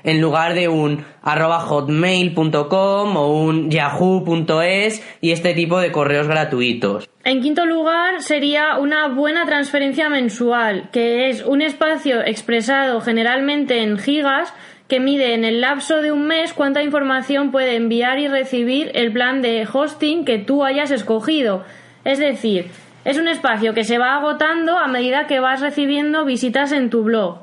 en 0.05 0.21
lugar 0.21 0.55
de 0.55 0.69
un 0.69 1.05
arroba 1.23 1.61
hotmail.com 1.61 3.17
o 3.17 3.43
un 3.43 3.71
yahoo.es 3.71 5.03
y 5.21 5.33
este 5.33 5.55
tipo 5.55 5.81
de 5.81 5.93
correos 5.93 6.29
gratuitos. 6.29 7.09
En 7.25 7.43
quinto 7.43 7.67
lugar, 7.67 8.23
sería 8.23 8.79
una 8.79 9.09
buena 9.09 9.45
transferencia 9.45 10.09
mensual, 10.09 10.89
que 10.93 11.29
es 11.29 11.45
un 11.45 11.61
espacio 11.61 12.25
expresado 12.25 13.01
generalmente 13.01 13.83
en 13.83 13.99
gigas 13.99 14.55
que 14.89 15.01
mide 15.01 15.35
en 15.35 15.45
el 15.45 15.61
lapso 15.61 16.01
de 16.01 16.11
un 16.11 16.27
mes 16.27 16.55
cuánta 16.55 16.83
información 16.83 17.51
puede 17.51 17.77
enviar 17.77 18.19
y 18.19 18.29
recibir 18.29 18.91
el 18.95 19.13
plan 19.13 19.43
de 19.43 19.69
hosting 19.71 20.25
que 20.25 20.39
tú 20.39 20.65
hayas 20.65 20.91
escogido. 20.91 21.65
Es 22.05 22.19
decir, 22.19 22.71
es 23.09 23.17
un 23.17 23.27
espacio 23.27 23.73
que 23.73 23.85
se 23.85 23.97
va 23.97 24.17
agotando 24.17 24.77
a 24.77 24.87
medida 24.87 25.27
que 25.27 25.41
vas 25.41 25.63
recibiendo 25.63 26.27
visitas 26.27 26.73
en 26.73 26.91
tu 26.91 27.05
blog. 27.05 27.39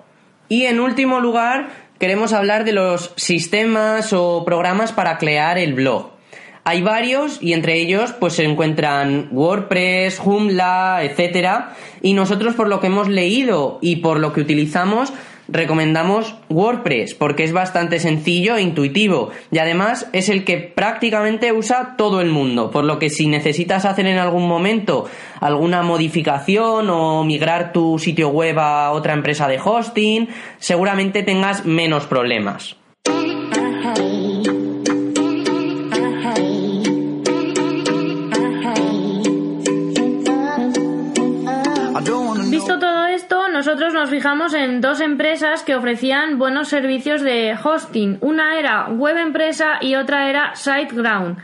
Y 0.47 0.65
en 0.65 0.79
último 0.79 1.19
lugar, 1.19 1.69
queremos 1.97 2.33
hablar 2.33 2.65
de 2.65 2.71
los 2.71 3.13
sistemas 3.15 4.13
o 4.13 4.45
programas 4.45 4.91
para 4.91 5.17
crear 5.17 5.57
el 5.57 5.73
blog. 5.73 6.11
Hay 6.65 6.83
varios 6.83 7.41
y 7.41 7.53
entre 7.53 7.79
ellos 7.79 8.13
pues 8.13 8.33
se 8.33 8.43
encuentran 8.43 9.29
WordPress, 9.31 10.19
Joomla, 10.19 10.99
etcétera, 11.01 11.73
y 11.99 12.13
nosotros 12.13 12.53
por 12.53 12.67
lo 12.67 12.79
que 12.79 12.87
hemos 12.87 13.07
leído 13.07 13.79
y 13.81 13.95
por 13.95 14.19
lo 14.19 14.33
que 14.33 14.41
utilizamos 14.41 15.13
recomendamos 15.47 16.35
WordPress 16.49 17.13
porque 17.13 17.43
es 17.43 17.53
bastante 17.53 17.99
sencillo 17.99 18.55
e 18.55 18.61
intuitivo 18.61 19.31
y 19.51 19.59
además 19.59 20.07
es 20.13 20.29
el 20.29 20.43
que 20.43 20.57
prácticamente 20.57 21.51
usa 21.51 21.95
todo 21.97 22.21
el 22.21 22.29
mundo, 22.29 22.71
por 22.71 22.85
lo 22.85 22.99
que 22.99 23.09
si 23.09 23.27
necesitas 23.27 23.85
hacer 23.85 24.07
en 24.07 24.17
algún 24.17 24.47
momento 24.47 25.05
alguna 25.39 25.83
modificación 25.83 26.89
o 26.89 27.23
migrar 27.23 27.73
tu 27.73 27.99
sitio 27.99 28.29
web 28.29 28.57
a 28.59 28.91
otra 28.91 29.13
empresa 29.13 29.47
de 29.47 29.59
hosting, 29.63 30.29
seguramente 30.59 31.23
tengas 31.23 31.65
menos 31.65 32.05
problemas. 32.05 32.75
Nosotros 43.55 43.93
nos 43.93 44.09
fijamos 44.09 44.53
en 44.53 44.81
dos 44.81 44.99
empresas 44.99 45.63
que 45.63 45.75
ofrecían 45.75 46.37
buenos 46.37 46.67
servicios 46.67 47.21
de 47.21 47.57
hosting. 47.63 48.17
Una 48.19 48.59
era 48.59 48.89
Web 48.89 49.15
Empresa 49.15 49.77
y 49.79 49.95
otra 49.95 50.29
era 50.29 50.55
SiteGround. 50.55 51.37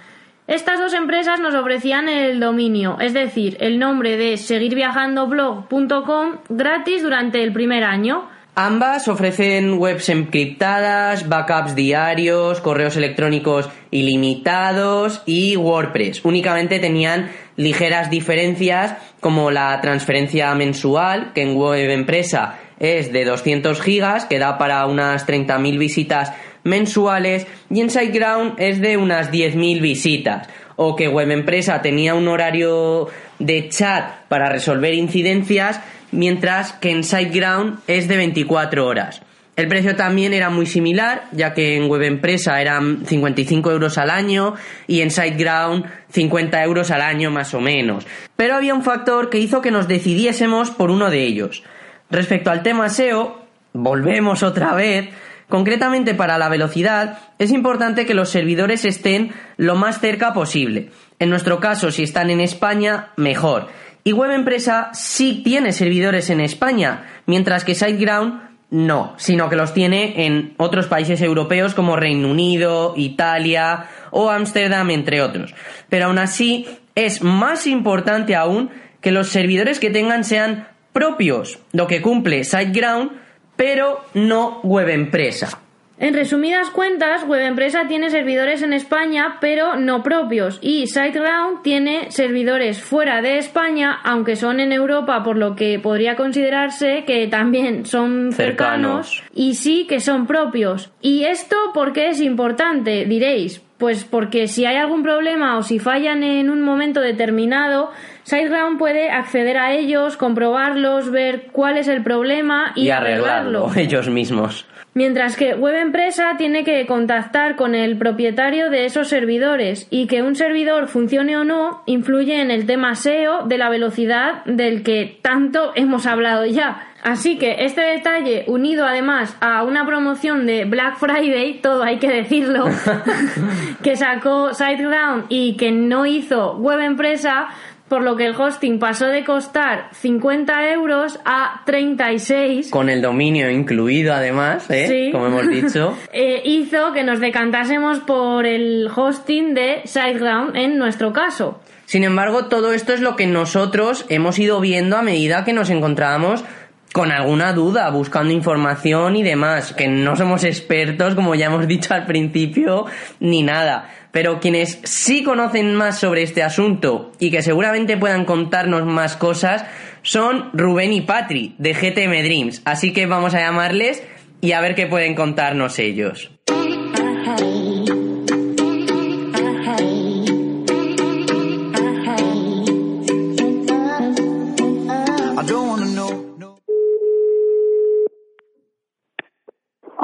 Estas 0.46 0.78
dos 0.78 0.94
empresas 0.94 1.40
nos 1.40 1.56
ofrecían 1.56 2.10
el 2.10 2.42
dominio, 2.42 2.98
es 3.00 3.14
decir, 3.14 3.56
el 3.62 3.80
nombre 3.80 4.18
de 4.18 4.36
seguirviajandoblog.com 4.36 6.40
gratis 6.50 7.02
durante 7.02 7.44
el 7.44 7.54
primer 7.54 7.86
año. 7.86 8.28
Ambas 8.54 9.08
ofrecen 9.08 9.80
webs 9.80 10.10
encriptadas, 10.10 11.30
backups 11.30 11.74
diarios, 11.74 12.60
correos 12.60 12.98
electrónicos 12.98 13.70
ilimitados 13.92 15.24
y 15.26 15.56
WordPress. 15.56 16.26
Únicamente 16.26 16.80
tenían 16.80 17.32
ligeras 17.56 18.10
diferencias 18.10 18.96
como 19.22 19.52
la 19.52 19.80
transferencia 19.80 20.54
mensual, 20.54 21.32
que 21.34 21.44
en 21.44 21.56
web 21.56 21.90
empresa 21.92 22.60
es 22.78 23.14
de 23.14 23.24
200 23.24 23.80
gigas, 23.80 24.26
que 24.26 24.38
da 24.38 24.58
para 24.58 24.86
unas 24.86 25.26
30.000 25.26 25.78
visitas 25.78 26.34
mensuales, 26.66 27.48
y 27.70 27.80
en 27.80 27.90
SiteGround 27.90 28.60
es 28.60 28.82
de 28.82 28.98
unas 28.98 29.32
10.000 29.32 29.80
visitas. 29.80 30.50
O 30.76 30.98
que 30.98 31.08
web 31.08 31.32
empresa 31.32 31.82
tenía 31.82 32.16
un 32.16 32.28
horario 32.28 33.08
de 33.40 33.70
chat 33.70 34.28
para 34.28 34.50
resolver 34.50 34.94
incidencias, 34.94 35.80
mientras 36.12 36.74
que 36.74 36.92
en 36.92 37.04
SiteGround 37.04 37.80
es 37.88 38.08
de 38.08 38.18
24 38.18 38.86
horas. 38.86 39.22
El 39.58 39.68
precio 39.68 39.96
también 39.96 40.34
era 40.34 40.50
muy 40.50 40.66
similar, 40.66 41.26
ya 41.34 41.54
que 41.54 41.76
en 41.76 41.90
web 41.90 42.02
empresa 42.04 42.62
eran 42.62 43.06
55 43.06 43.72
euros 43.72 43.98
al 43.98 44.10
año 44.10 44.56
y 44.88 45.02
en 45.02 45.12
SiteGround 45.12 45.86
50 46.10 46.64
euros 46.64 46.90
al 46.90 47.02
año 47.02 47.32
más 47.32 47.54
o 47.54 47.60
menos. 47.60 48.08
Pero 48.36 48.56
había 48.56 48.74
un 48.74 48.84
factor 48.84 49.30
que 49.30 49.40
hizo 49.40 49.62
que 49.62 49.72
nos 49.72 49.88
decidiésemos 49.88 50.72
por 50.72 50.90
uno 50.90 51.10
de 51.10 51.24
ellos. 51.24 51.64
Respecto 52.10 52.50
al 52.50 52.64
tema 52.64 52.90
SEO, 52.90 53.46
volvemos 53.74 54.42
otra 54.42 54.74
vez, 54.74 55.10
concretamente 55.50 56.14
para 56.14 56.38
la 56.38 56.50
velocidad, 56.50 57.20
es 57.38 57.52
importante 57.52 58.06
que 58.06 58.14
los 58.14 58.30
servidores 58.30 58.86
estén 58.86 59.32
lo 59.58 59.76
más 59.76 60.00
cerca 60.00 60.34
posible. 60.34 60.90
En 61.20 61.30
nuestro 61.30 61.60
caso, 61.60 61.92
si 61.92 62.04
están 62.04 62.30
en 62.30 62.40
España, 62.40 63.10
mejor. 63.18 63.68
Y 64.04 64.14
Web 64.14 64.32
Empresa 64.32 64.90
sí 64.94 65.42
tiene 65.44 65.74
servidores 65.74 66.30
en 66.30 66.42
España, 66.42 67.06
mientras 67.26 67.64
que 67.64 67.76
SiteGround 67.76 68.52
no, 68.72 69.14
sino 69.18 69.50
que 69.50 69.58
los 69.58 69.74
tiene 69.74 70.26
en 70.26 70.54
otros 70.58 70.88
países 70.88 71.22
europeos 71.22 71.74
como 71.74 71.98
Reino 71.98 72.30
Unido, 72.30 72.94
Italia 72.96 73.86
o 74.12 74.30
Ámsterdam, 74.30 74.90
entre 74.92 75.22
otros. 75.22 75.54
Pero 75.90 76.06
aún 76.06 76.18
así, 76.18 76.68
es 76.96 77.22
más 77.22 77.68
importante 77.68 78.36
aún 78.36 78.70
que 79.02 79.12
los 79.12 79.28
servidores 79.30 79.80
que 79.80 79.90
tengan 79.90 80.24
sean 80.24 80.68
propios, 80.94 81.60
lo 81.74 81.88
que 81.88 82.02
cumple 82.02 82.44
SiteGround, 82.44 83.12
pero 83.56 84.06
no 84.14 84.62
web 84.62 84.90
empresa. 84.90 85.60
En 86.02 86.16
resumidas 86.16 86.72
cuentas, 86.72 87.28
Web 87.28 87.42
Empresa 87.42 87.86
tiene 87.88 88.10
servidores 88.10 88.64
en 88.64 88.74
España, 88.74 89.38
pero 89.40 89.76
no 89.76 90.02
propios, 90.02 90.58
y 90.60 90.88
SiteGround 90.88 91.62
tiene 91.62 92.10
servidores 92.10 92.82
fuera 92.82 93.22
de 93.22 93.38
España, 93.38 94.00
aunque 94.04 94.36
son 94.36 94.60
en 94.60 94.72
Europa, 94.72 95.22
por 95.22 95.38
lo 95.38 95.56
que 95.56 95.78
podría 95.78 96.16
considerarse 96.16 97.04
que 97.06 97.28
también 97.28 97.86
son 97.86 98.32
cercanos, 98.32 99.22
y 99.36 99.54
sí 99.54 99.86
que 99.88 100.00
son 100.00 100.26
propios. 100.26 100.90
¿Y 101.04 101.26
esto 101.26 101.56
por 101.72 101.94
qué 101.94 102.10
es 102.10 102.20
importante? 102.20 103.06
Diréis. 103.06 103.62
Pues 103.78 104.04
porque 104.04 104.48
si 104.48 104.66
hay 104.66 104.78
algún 104.78 105.02
problema 105.02 105.58
o 105.58 105.64
si 105.64 105.80
fallan 105.80 106.24
en 106.24 106.52
un 106.52 106.62
momento 106.62 107.02
determinado, 107.02 107.92
SiteGround 108.24 108.78
puede 108.78 109.10
acceder 109.12 109.58
a 109.58 109.74
ellos, 109.74 110.18
comprobarlos, 110.18 111.12
ver 111.12 111.48
cuál 111.52 111.78
es 111.78 111.88
el 111.88 112.04
problema 112.04 112.74
y, 112.76 112.90
arreglarlo 112.90 113.72
ellos 113.76 114.10
mismos. 114.10 114.66
Mientras 114.94 115.38
que 115.38 115.54
Web 115.54 115.76
Empresa 115.76 116.36
tiene 116.38 116.66
que 116.66 116.86
contactar 116.86 117.56
con 117.56 117.76
el 117.76 117.98
propietario 117.98 118.70
de 118.70 118.84
esos 118.84 119.08
servidores 119.08 119.88
y 119.90 120.08
que 120.08 120.22
un 120.22 120.36
servidor 120.36 120.88
funcione 120.90 121.38
o 121.38 121.46
no 121.46 121.82
influye 121.86 122.42
en 122.42 122.52
el 122.52 122.66
tema 122.66 122.96
SEO 122.96 123.46
de 123.46 123.58
la 123.58 123.70
velocidad 123.70 124.44
del 124.44 124.84
que 124.84 125.18
tanto 125.22 125.72
hemos 125.76 126.06
hablado 126.06 126.46
ya. 126.46 126.90
Así 127.04 127.38
que 127.38 127.64
este 127.66 127.82
detalle, 127.82 128.44
unido 128.48 128.86
además 128.86 129.36
a 129.40 129.64
una 129.64 129.86
promoción 129.86 130.46
de 130.46 130.66
Black 130.66 130.98
Friday, 130.98 131.60
todo 131.62 131.84
hay 131.84 131.98
que 131.98 132.10
decirlo, 132.10 132.66
que 133.84 133.96
sacó 133.96 134.54
SiteGround 134.54 135.26
y 135.30 135.56
que 135.56 135.72
no 135.72 136.06
hizo 136.06 136.58
Web 136.58 136.82
Empresa, 136.82 137.48
por 137.92 138.04
lo 138.04 138.16
que 138.16 138.26
el 138.26 138.34
hosting 138.40 138.80
pasó 138.80 139.08
de 139.08 139.26
costar 139.26 139.90
50 139.92 140.72
euros 140.72 141.20
a 141.26 141.62
36. 141.66 142.70
Con 142.70 142.90
el 142.90 143.02
dominio 143.02 143.52
incluido 143.52 144.14
además, 144.14 144.66
¿eh? 144.70 145.10
como 145.12 145.28
hemos 145.28 145.50
dicho. 145.50 145.98
Eh, 146.14 146.42
hizo 146.46 146.94
que 146.94 147.04
nos 147.04 147.20
decantásemos 147.20 148.00
por 148.00 148.46
el 148.46 148.90
hosting 148.94 149.54
de 149.54 149.82
SiteGround 149.86 150.56
en 150.56 150.78
nuestro 150.78 151.12
caso. 151.12 151.60
Sin 151.86 152.06
embargo, 152.06 152.46
todo 152.46 152.72
esto 152.72 152.94
es 152.94 153.02
lo 153.02 153.18
que 153.18 153.28
nosotros 153.28 154.06
hemos 154.08 154.40
ido 154.40 154.62
viendo 154.62 154.96
a 154.96 155.02
medida 155.02 155.44
que 155.44 155.52
nos 155.52 155.70
encontrábamos 155.70 156.46
con 156.94 157.12
alguna 157.12 157.54
duda, 157.54 157.90
buscando 157.90 158.34
información 158.34 159.16
y 159.16 159.24
demás, 159.24 159.74
que 159.74 159.88
no 159.88 160.16
somos 160.16 160.44
expertos, 160.44 161.16
como 161.16 161.36
ya 161.36 161.46
hemos 161.48 161.68
dicho 161.68 161.94
al 161.94 162.06
principio, 162.06 162.86
ni 163.20 163.44
nada. 163.44 163.90
Pero 164.12 164.40
quienes 164.40 164.80
sí 164.84 165.24
conocen 165.24 165.74
más 165.74 166.00
sobre 166.00 166.24
este 166.24 166.44
asunto 166.44 167.14
y 167.20 167.32
que 167.32 167.42
seguramente 167.42 167.98
puedan 167.98 168.26
contarnos 168.26 168.86
más 168.86 169.16
cosas 169.16 169.66
son 170.02 170.50
Rubén 170.54 170.92
y 170.92 171.02
Patri 171.02 171.56
de 171.58 171.74
GTM 171.74 172.24
Dreams. 172.24 172.62
Así 172.66 172.92
que 172.92 173.06
vamos 173.06 173.34
a 173.36 173.40
llamarles 173.40 174.04
y 174.42 174.52
a 174.52 174.62
ver 174.62 174.76
qué 174.76 174.88
pueden 174.88 175.16
contarnos 175.16 175.80
ellos. 175.80 176.31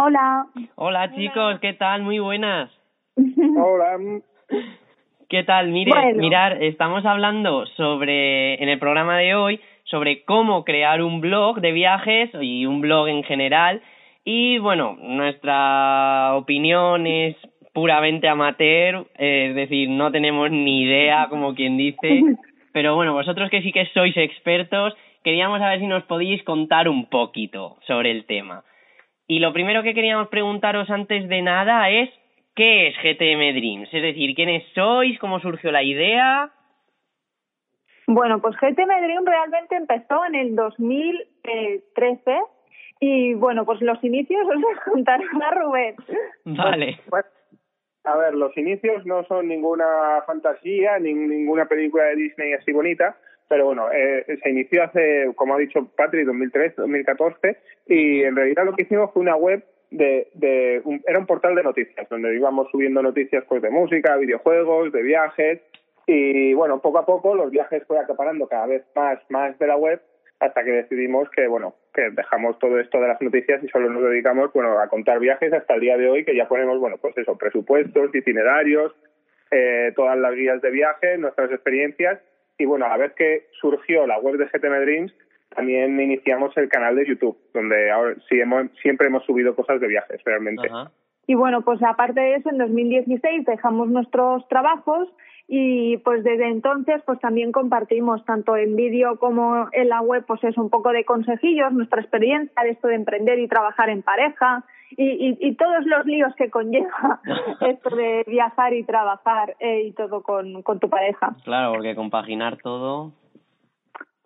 Hola. 0.07 0.45
Hola 0.75 1.13
chicos, 1.15 1.59
¿qué 1.59 1.73
tal? 1.73 2.01
Muy 2.01 2.19
buenas. 2.19 2.71
Hola. 3.17 4.21
¿Qué 5.27 5.43
tal? 5.43 5.67
Mire, 5.67 5.91
Bueno. 5.91 6.21
mirar, 6.21 6.63
estamos 6.63 7.05
hablando 7.05 7.65
sobre, 7.75 8.53
en 8.63 8.69
el 8.69 8.79
programa 8.79 9.17
de 9.17 9.35
hoy, 9.35 9.59
sobre 9.83 10.23
cómo 10.23 10.63
crear 10.63 11.01
un 11.01 11.19
blog 11.19 11.59
de 11.59 11.73
viajes 11.73 12.29
y 12.41 12.65
un 12.65 12.79
blog 12.79 13.09
en 13.09 13.25
general. 13.25 13.81
Y 14.23 14.59
bueno, 14.59 14.95
nuestra 15.01 16.35
opinión 16.37 17.05
es 17.05 17.35
puramente 17.73 18.29
amateur, 18.29 19.07
es 19.17 19.55
decir, 19.55 19.89
no 19.89 20.09
tenemos 20.09 20.49
ni 20.49 20.83
idea, 20.83 21.27
como 21.29 21.53
quien 21.53 21.75
dice. 21.75 22.23
Pero 22.71 22.95
bueno, 22.95 23.11
vosotros 23.11 23.49
que 23.49 23.61
sí 23.61 23.73
que 23.73 23.87
sois 23.87 24.15
expertos, 24.15 24.93
queríamos 25.25 25.59
saber 25.59 25.81
si 25.81 25.87
nos 25.87 26.03
podíais 26.03 26.43
contar 26.43 26.87
un 26.87 27.07
poquito 27.07 27.75
sobre 27.85 28.11
el 28.11 28.23
tema. 28.25 28.63
Y 29.27 29.39
lo 29.39 29.51
primero 29.51 29.83
que 29.83 29.93
queríamos 29.93 30.29
preguntaros 30.29 30.89
antes 30.89 31.27
de 31.27 31.41
nada 31.41 31.89
es, 31.89 32.09
¿qué 32.55 32.87
es 32.87 32.95
GTM 32.95 33.59
Dreams? 33.59 33.89
Es 33.93 34.01
decir, 34.01 34.33
¿quiénes 34.35 34.63
sois? 34.73 35.19
¿Cómo 35.19 35.39
surgió 35.39 35.71
la 35.71 35.83
idea? 35.83 36.51
Bueno, 38.07 38.41
pues 38.41 38.55
GTM 38.55 39.01
Dream 39.03 39.25
realmente 39.25 39.75
empezó 39.75 40.23
en 40.25 40.35
el 40.35 40.55
2013 40.55 42.39
y 43.01 43.33
bueno, 43.33 43.65
pues 43.65 43.81
los 43.81 44.01
inicios 44.01 44.47
os 44.47 44.61
los 44.61 44.79
contará 44.85 45.23
a 45.43 45.51
Rubén. 45.55 45.95
Vale. 46.45 46.99
Pues, 47.09 47.25
a 48.05 48.15
ver, 48.15 48.33
los 48.33 48.55
inicios 48.57 49.05
no 49.05 49.25
son 49.25 49.49
ninguna 49.49 50.23
fantasía, 50.25 50.97
ni 50.99 51.13
ninguna 51.13 51.65
película 51.65 52.05
de 52.05 52.15
Disney 52.15 52.53
así 52.53 52.71
bonita, 52.71 53.17
pero 53.49 53.65
bueno, 53.65 53.87
eh, 53.91 54.25
se 54.43 54.49
inició 54.49 54.83
hace, 54.83 55.31
como 55.35 55.55
ha 55.55 55.57
dicho 55.57 55.87
Patrick, 55.95 56.25
2013, 56.25 56.75
2014, 56.81 57.57
y 57.87 58.23
en 58.23 58.35
realidad 58.35 58.65
lo 58.65 58.73
que 58.73 58.83
hicimos 58.83 59.11
fue 59.13 59.21
una 59.21 59.35
web 59.35 59.63
de, 59.91 60.27
de 60.33 60.81
un- 60.83 61.01
era 61.07 61.17
un 61.19 61.25
portal 61.25 61.55
de 61.55 61.63
noticias, 61.63 62.07
donde 62.09 62.35
íbamos 62.35 62.69
subiendo 62.71 63.01
noticias 63.01 63.43
pues 63.47 63.61
de 63.61 63.69
música, 63.69 64.17
videojuegos, 64.17 64.91
de 64.91 65.01
viajes, 65.01 65.61
y 66.05 66.53
bueno, 66.53 66.81
poco 66.81 66.99
a 66.99 67.05
poco 67.05 67.35
los 67.35 67.51
viajes 67.51 67.83
fue 67.87 67.99
acaparando 67.99 68.47
cada 68.47 68.65
vez 68.67 68.83
más, 68.95 69.19
más 69.29 69.57
de 69.59 69.67
la 69.67 69.77
web, 69.77 70.01
hasta 70.39 70.63
que 70.63 70.71
decidimos 70.71 71.29
que, 71.31 71.47
bueno, 71.47 71.73
que 71.93 72.09
dejamos 72.11 72.59
todo 72.59 72.79
esto 72.79 73.01
de 73.01 73.07
las 73.07 73.19
noticias 73.21 73.63
y 73.63 73.67
solo 73.69 73.89
nos 73.89 74.03
dedicamos, 74.03 74.53
bueno, 74.53 74.77
a 74.79 74.87
contar 74.87 75.19
viajes 75.19 75.51
hasta 75.51 75.73
el 75.73 75.79
día 75.81 75.97
de 75.97 76.09
hoy, 76.09 76.23
que 76.25 76.35
ya 76.35 76.47
ponemos, 76.47 76.79
bueno, 76.79 76.97
pues 76.97 77.17
eso, 77.17 77.37
presupuestos, 77.37 78.13
itinerarios, 78.13 78.93
eh, 79.51 79.93
todas 79.95 80.17
las 80.17 80.35
guías 80.35 80.61
de 80.61 80.69
viaje, 80.69 81.17
nuestras 81.17 81.51
experiencias, 81.51 82.19
y 82.57 82.65
bueno, 82.65 82.85
a 82.85 82.89
la 82.89 82.97
vez 82.97 83.13
que 83.13 83.47
surgió 83.59 84.07
la 84.07 84.19
web 84.19 84.37
de 84.37 84.45
GTM 84.45 84.81
Dreams, 84.81 85.13
también 85.55 85.99
iniciamos 85.99 86.55
el 86.57 86.69
canal 86.69 86.95
de 86.95 87.07
YouTube, 87.07 87.37
donde 87.53 87.89
ahora 87.91 88.15
sí 88.29 88.39
hemos, 88.39 88.67
siempre 88.81 89.07
hemos 89.07 89.25
subido 89.25 89.55
cosas 89.55 89.79
de 89.79 89.87
viajes, 89.87 90.21
realmente. 90.23 90.67
Ajá. 90.69 90.91
Y 91.27 91.35
bueno, 91.35 91.61
pues 91.61 91.83
aparte 91.83 92.21
de 92.21 92.35
eso, 92.35 92.49
en 92.49 92.57
2016 92.57 93.45
dejamos 93.45 93.89
nuestros 93.89 94.47
trabajos 94.47 95.09
y 95.47 95.97
pues 95.97 96.23
desde 96.23 96.47
entonces 96.47 97.01
pues 97.05 97.19
también 97.19 97.51
compartimos 97.51 98.23
tanto 98.25 98.55
en 98.55 98.75
vídeo 98.75 99.17
como 99.17 99.67
en 99.73 99.89
la 99.89 100.01
web 100.01 100.23
pues 100.25 100.43
es 100.43 100.57
un 100.57 100.69
poco 100.69 100.91
de 100.91 101.05
consejillos, 101.05 101.71
nuestra 101.73 102.01
experiencia 102.01 102.63
de 102.63 102.71
esto 102.71 102.87
de 102.87 102.95
emprender 102.95 103.39
y 103.39 103.47
trabajar 103.47 103.89
en 103.89 104.03
pareja 104.03 104.63
y, 104.91 105.03
y, 105.05 105.37
y 105.39 105.55
todos 105.55 105.85
los 105.85 106.05
líos 106.05 106.33
que 106.35 106.49
conlleva 106.49 107.19
esto 107.61 107.95
de 107.95 108.23
viajar 108.27 108.73
y 108.73 108.83
trabajar 108.83 109.55
eh, 109.59 109.83
y 109.87 109.91
todo 109.93 110.21
con, 110.21 110.61
con 110.63 110.79
tu 110.79 110.89
pareja. 110.89 111.35
Claro, 111.43 111.73
porque 111.73 111.95
compaginar 111.95 112.57
todo. 112.57 113.11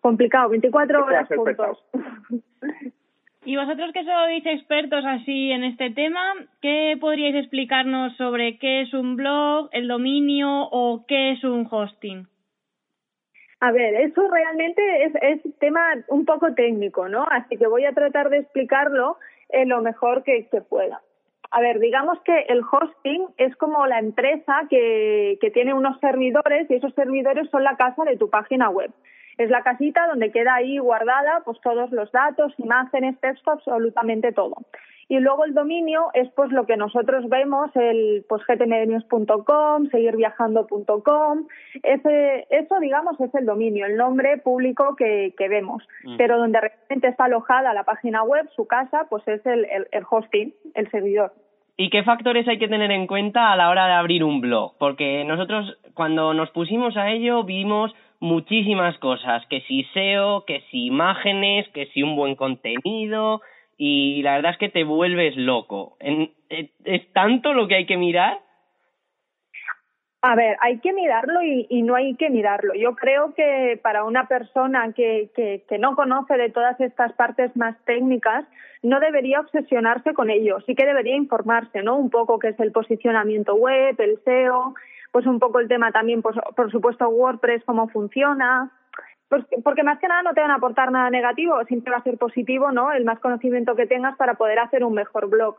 Complicado, 0.01 0.49
24 0.49 1.03
Puede 1.03 1.17
horas 1.17 1.29
juntos. 1.29 1.83
Y 3.43 3.57
vosotros 3.57 3.91
que 3.91 4.03
sois 4.03 4.45
expertos 4.45 5.03
así 5.03 5.51
en 5.51 5.63
este 5.63 5.89
tema, 5.89 6.21
¿qué 6.61 6.95
podríais 7.01 7.35
explicarnos 7.35 8.15
sobre 8.15 8.59
qué 8.59 8.81
es 8.81 8.93
un 8.93 9.15
blog, 9.15 9.67
el 9.71 9.87
dominio 9.87 10.69
o 10.71 11.05
qué 11.07 11.31
es 11.31 11.43
un 11.43 11.67
hosting? 11.69 12.27
A 13.59 13.71
ver, 13.71 13.95
eso 13.95 14.27
realmente 14.29 15.05
es, 15.05 15.13
es 15.21 15.59
tema 15.59 15.81
un 16.09 16.25
poco 16.25 16.53
técnico, 16.53 17.09
¿no? 17.09 17.25
Así 17.31 17.57
que 17.57 17.65
voy 17.65 17.85
a 17.85 17.93
tratar 17.93 18.29
de 18.29 18.39
explicarlo 18.39 19.17
lo 19.65 19.81
mejor 19.81 20.23
que, 20.23 20.47
que 20.47 20.61
pueda. 20.61 21.01
A 21.51 21.59
ver, 21.59 21.79
digamos 21.79 22.19
que 22.21 22.45
el 22.47 22.61
hosting 22.61 23.27
es 23.37 23.55
como 23.57 23.85
la 23.85 23.99
empresa 23.99 24.63
que, 24.69 25.37
que 25.41 25.51
tiene 25.51 25.73
unos 25.73 25.99
servidores 25.99 26.69
y 26.69 26.75
esos 26.75 26.93
servidores 26.93 27.49
son 27.49 27.63
la 27.63 27.75
casa 27.75 28.03
de 28.03 28.17
tu 28.17 28.29
página 28.29 28.69
web. 28.69 28.91
Es 29.37 29.49
la 29.49 29.63
casita 29.63 30.07
donde 30.07 30.31
queda 30.31 30.55
ahí 30.55 30.77
guardada 30.77 31.41
pues 31.43 31.59
todos 31.61 31.91
los 31.91 32.11
datos, 32.11 32.53
imágenes, 32.57 33.19
texto, 33.19 33.51
absolutamente 33.51 34.31
todo. 34.31 34.55
Y 35.11 35.19
luego 35.19 35.43
el 35.43 35.53
dominio 35.53 36.05
es 36.13 36.29
pues 36.37 36.53
lo 36.53 36.65
que 36.65 36.77
nosotros 36.77 37.27
vemos, 37.27 37.69
el 37.75 38.23
pues 38.29 38.43
gtmnews.com, 38.47 39.89
seguirviajando.com, 39.91 41.47
ese, 41.83 42.47
eso 42.49 42.79
digamos 42.79 43.19
es 43.19 43.35
el 43.35 43.45
dominio, 43.45 43.87
el 43.87 43.97
nombre 43.97 44.37
público 44.37 44.95
que, 44.95 45.33
que 45.37 45.49
vemos. 45.49 45.83
Mm. 46.05 46.15
Pero 46.15 46.37
donde 46.37 46.61
realmente 46.61 47.09
está 47.09 47.25
alojada 47.25 47.73
la 47.73 47.83
página 47.83 48.23
web, 48.23 48.47
su 48.55 48.67
casa, 48.67 49.07
pues 49.09 49.27
es 49.27 49.45
el, 49.45 49.65
el, 49.65 49.87
el 49.91 50.05
hosting, 50.09 50.53
el 50.75 50.89
servidor. 50.91 51.33
¿Y 51.75 51.89
qué 51.89 52.03
factores 52.03 52.47
hay 52.47 52.57
que 52.57 52.69
tener 52.69 52.91
en 52.91 53.05
cuenta 53.05 53.51
a 53.51 53.57
la 53.57 53.69
hora 53.69 53.87
de 53.87 53.93
abrir 53.95 54.23
un 54.23 54.39
blog? 54.39 54.77
Porque 54.77 55.25
nosotros 55.25 55.77
cuando 55.93 56.33
nos 56.33 56.51
pusimos 56.51 56.95
a 56.95 57.11
ello 57.11 57.43
vimos 57.43 57.93
muchísimas 58.21 58.97
cosas, 58.99 59.45
que 59.49 59.59
si 59.67 59.83
SEO, 59.93 60.45
que 60.45 60.61
si 60.71 60.85
imágenes, 60.85 61.67
que 61.73 61.87
si 61.87 62.01
un 62.01 62.15
buen 62.15 62.35
contenido 62.35 63.41
y 63.83 64.21
la 64.21 64.35
verdad 64.35 64.51
es 64.51 64.57
que 64.59 64.69
te 64.69 64.83
vuelves 64.83 65.35
loco. 65.35 65.97
¿Es 65.99 66.29
es 66.85 67.13
tanto 67.13 67.51
lo 67.51 67.67
que 67.67 67.77
hay 67.77 67.87
que 67.87 67.97
mirar? 67.97 68.37
A 70.21 70.35
ver, 70.35 70.55
hay 70.61 70.77
que 70.81 70.93
mirarlo 70.93 71.41
y, 71.41 71.65
y 71.67 71.81
no 71.81 71.95
hay 71.95 72.13
que 72.13 72.29
mirarlo. 72.29 72.75
Yo 72.75 72.95
creo 72.95 73.33
que 73.33 73.79
para 73.81 74.03
una 74.03 74.27
persona 74.27 74.93
que, 74.93 75.31
que, 75.35 75.65
que 75.67 75.79
no 75.79 75.95
conoce 75.95 76.37
de 76.37 76.51
todas 76.51 76.79
estas 76.79 77.13
partes 77.13 77.55
más 77.57 77.75
técnicas, 77.85 78.45
no 78.83 78.99
debería 78.99 79.39
obsesionarse 79.39 80.13
con 80.13 80.29
ello. 80.29 80.59
Sí 80.67 80.75
que 80.75 80.85
debería 80.85 81.15
informarse, 81.15 81.81
¿no? 81.81 81.97
Un 81.97 82.11
poco 82.11 82.37
qué 82.37 82.49
es 82.49 82.59
el 82.59 82.71
posicionamiento 82.71 83.55
web, 83.55 83.95
el 83.97 84.19
SEO, 84.23 84.75
pues 85.11 85.25
un 85.25 85.39
poco 85.39 85.59
el 85.59 85.67
tema 85.67 85.91
también, 85.91 86.21
pues, 86.21 86.35
por 86.55 86.69
supuesto, 86.69 87.09
WordPress, 87.09 87.63
cómo 87.65 87.87
funciona. 87.87 88.71
Pues, 89.31 89.45
porque 89.63 89.83
más 89.83 89.97
que 89.97 90.09
nada 90.09 90.23
no 90.23 90.33
te 90.33 90.41
van 90.41 90.51
a 90.51 90.55
aportar 90.55 90.91
nada 90.91 91.09
negativo, 91.09 91.55
siempre 91.63 91.93
va 91.93 91.99
a 91.99 92.03
ser 92.03 92.17
positivo, 92.17 92.73
¿no? 92.73 92.91
El 92.91 93.05
más 93.05 93.17
conocimiento 93.21 93.77
que 93.77 93.87
tengas 93.87 94.17
para 94.17 94.33
poder 94.33 94.59
hacer 94.59 94.83
un 94.83 94.93
mejor 94.93 95.29
blog. 95.29 95.55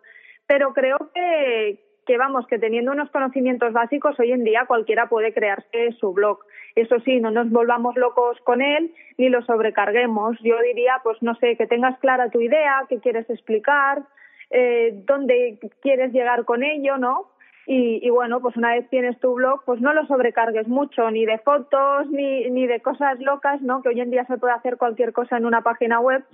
Pero 0.46 0.74
creo 0.74 0.98
que, 1.14 1.80
que 2.04 2.18
vamos, 2.18 2.46
que 2.48 2.58
teniendo 2.58 2.92
unos 2.92 3.10
conocimientos 3.10 3.72
básicos, 3.72 4.20
hoy 4.20 4.32
en 4.32 4.44
día 4.44 4.66
cualquiera 4.66 5.08
puede 5.08 5.32
crearse 5.32 5.92
su 5.98 6.12
blog. 6.12 6.40
Eso 6.74 7.00
sí, 7.00 7.18
no 7.18 7.30
nos 7.30 7.48
volvamos 7.48 7.96
locos 7.96 8.38
con 8.44 8.60
él 8.60 8.92
ni 9.16 9.30
lo 9.30 9.40
sobrecarguemos. 9.40 10.38
Yo 10.42 10.60
diría, 10.60 11.00
pues 11.02 11.16
no 11.22 11.34
sé, 11.36 11.56
que 11.56 11.66
tengas 11.66 11.98
clara 12.00 12.28
tu 12.28 12.42
idea, 12.42 12.84
qué 12.90 13.00
quieres 13.00 13.30
explicar, 13.30 14.02
eh, 14.50 14.90
dónde 15.06 15.58
quieres 15.80 16.12
llegar 16.12 16.44
con 16.44 16.62
ello, 16.62 16.98
¿no? 16.98 17.31
Y, 17.66 18.00
y 18.06 18.10
bueno, 18.10 18.40
pues 18.40 18.56
una 18.56 18.74
vez 18.74 18.88
tienes 18.90 19.18
tu 19.20 19.34
blog, 19.34 19.64
pues 19.64 19.80
no 19.80 19.92
lo 19.92 20.06
sobrecargues 20.06 20.66
mucho, 20.66 21.10
ni 21.10 21.24
de 21.24 21.38
fotos, 21.38 22.08
ni, 22.10 22.50
ni 22.50 22.66
de 22.66 22.80
cosas 22.80 23.20
locas, 23.20 23.62
¿no? 23.62 23.82
Que 23.82 23.90
hoy 23.90 24.00
en 24.00 24.10
día 24.10 24.24
se 24.26 24.38
puede 24.38 24.54
hacer 24.54 24.76
cualquier 24.76 25.12
cosa 25.12 25.36
en 25.36 25.46
una 25.46 25.62
página 25.62 26.00
web, 26.00 26.24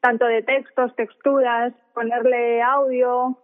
tanto 0.00 0.26
de 0.26 0.42
textos, 0.42 0.94
texturas, 0.94 1.72
ponerle 1.94 2.62
audio 2.62 3.38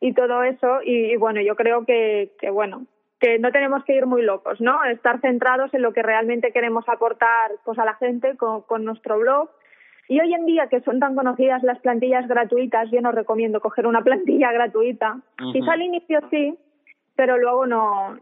y 0.00 0.12
todo 0.12 0.42
eso. 0.42 0.80
Y, 0.84 1.12
y 1.12 1.16
bueno, 1.16 1.40
yo 1.40 1.56
creo 1.56 1.86
que, 1.86 2.32
que, 2.38 2.50
bueno, 2.50 2.86
que 3.20 3.38
no 3.38 3.50
tenemos 3.50 3.82
que 3.84 3.94
ir 3.94 4.04
muy 4.04 4.22
locos, 4.22 4.60
¿no? 4.60 4.84
Estar 4.84 5.20
centrados 5.22 5.72
en 5.72 5.80
lo 5.80 5.94
que 5.94 6.02
realmente 6.02 6.52
queremos 6.52 6.86
aportar 6.88 7.52
pues, 7.64 7.78
a 7.78 7.86
la 7.86 7.94
gente 7.94 8.36
con, 8.36 8.62
con 8.62 8.84
nuestro 8.84 9.18
blog. 9.18 9.48
Y 10.08 10.20
hoy 10.20 10.34
en 10.34 10.46
día 10.46 10.66
que 10.68 10.80
son 10.80 11.00
tan 11.00 11.14
conocidas 11.14 11.62
las 11.62 11.78
plantillas 11.80 12.28
gratuitas, 12.28 12.90
yo 12.90 13.00
no 13.00 13.12
recomiendo 13.12 13.60
coger 13.60 13.86
una 13.86 14.02
plantilla 14.04 14.52
gratuita. 14.52 15.20
Ujú. 15.40 15.52
Quizá 15.52 15.72
al 15.72 15.82
inicio 15.82 16.20
sí, 16.30 16.56
pero 17.16 17.38
luego 17.38 17.66
no, 17.66 18.18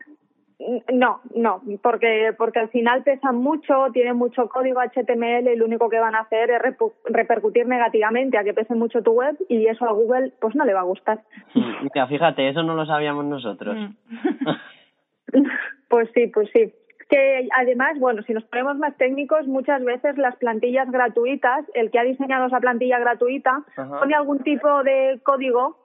no, 0.93 1.21
no, 1.35 1.63
porque 1.83 2.33
porque 2.37 2.61
al 2.61 2.69
final 2.69 3.03
pesan 3.03 3.37
mucho, 3.37 3.87
tienen 3.93 4.17
mucho 4.17 4.49
código 4.49 4.81
HTML 4.81 5.49
y 5.49 5.57
lo 5.57 5.65
único 5.65 5.89
que 5.89 5.99
van 5.99 6.15
a 6.15 6.21
hacer 6.21 6.51
es 6.51 6.77
repercutir 7.05 7.67
negativamente 7.67 8.39
a 8.39 8.45
que 8.45 8.55
pese 8.55 8.75
mucho 8.75 9.03
tu 9.03 9.13
web 9.13 9.37
y 9.49 9.67
eso 9.67 9.85
a 9.85 9.93
Google 9.93 10.33
pues 10.41 10.55
no 10.55 10.65
le 10.65 10.75
va 10.75 10.81
a 10.81 10.85
gustar. 10.85 11.23
Mira, 11.55 12.07
fíjate, 12.07 12.49
eso 12.49 12.63
no 12.63 12.75
lo 12.75 12.87
sabíamos 12.87 13.25
nosotros. 13.25 13.77
Pues 15.89 16.09
sí, 16.15 16.27
pues 16.29 16.49
sí. 16.55 16.73
Que 17.13 17.47
además, 17.59 17.99
bueno, 17.99 18.23
si 18.23 18.33
nos 18.33 18.43
ponemos 18.45 18.79
más 18.79 18.97
técnicos, 18.97 19.47
muchas 19.47 19.85
veces 19.85 20.17
las 20.17 20.35
plantillas 20.37 20.91
gratuitas, 20.91 21.63
el 21.75 21.91
que 21.91 21.99
ha 21.99 22.05
diseñado 22.05 22.47
esa 22.47 22.59
plantilla 22.59 22.99
gratuita, 22.99 23.63
Ajá. 23.77 23.99
pone 24.01 24.15
algún 24.15 24.39
tipo 24.43 24.83
de 24.83 25.21
código 25.23 25.77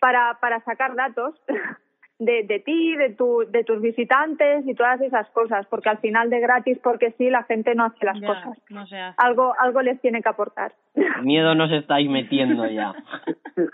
para, 0.00 0.36
para 0.40 0.58
sacar 0.64 0.96
datos 0.96 1.40
de, 2.18 2.42
de 2.42 2.58
ti, 2.58 2.96
de, 2.96 3.10
tu, 3.10 3.44
de 3.48 3.62
tus 3.62 3.80
visitantes 3.80 4.66
y 4.66 4.74
todas 4.74 5.00
esas 5.00 5.30
cosas, 5.30 5.64
porque 5.68 5.90
al 5.90 5.98
final 5.98 6.28
de 6.28 6.40
gratis, 6.40 6.76
porque 6.82 7.12
sí, 7.18 7.30
la 7.30 7.44
gente 7.44 7.76
no 7.76 7.84
hace 7.84 8.04
las 8.04 8.20
Ya, 8.20 8.26
cosas. 8.26 8.58
no 8.70 8.84
se 8.88 8.98
hace. 8.98 9.14
Algo, 9.18 9.54
algo 9.60 9.80
les 9.80 10.00
tiene 10.00 10.22
que 10.22 10.28
aportar. 10.28 10.72
Miedo 11.22 11.54
nos 11.54 11.70
estáis 11.70 12.10
metiendo 12.10 12.66
ya. 12.66 12.94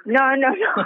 No, 0.04 0.36
no, 0.36 0.50
no. 0.50 0.84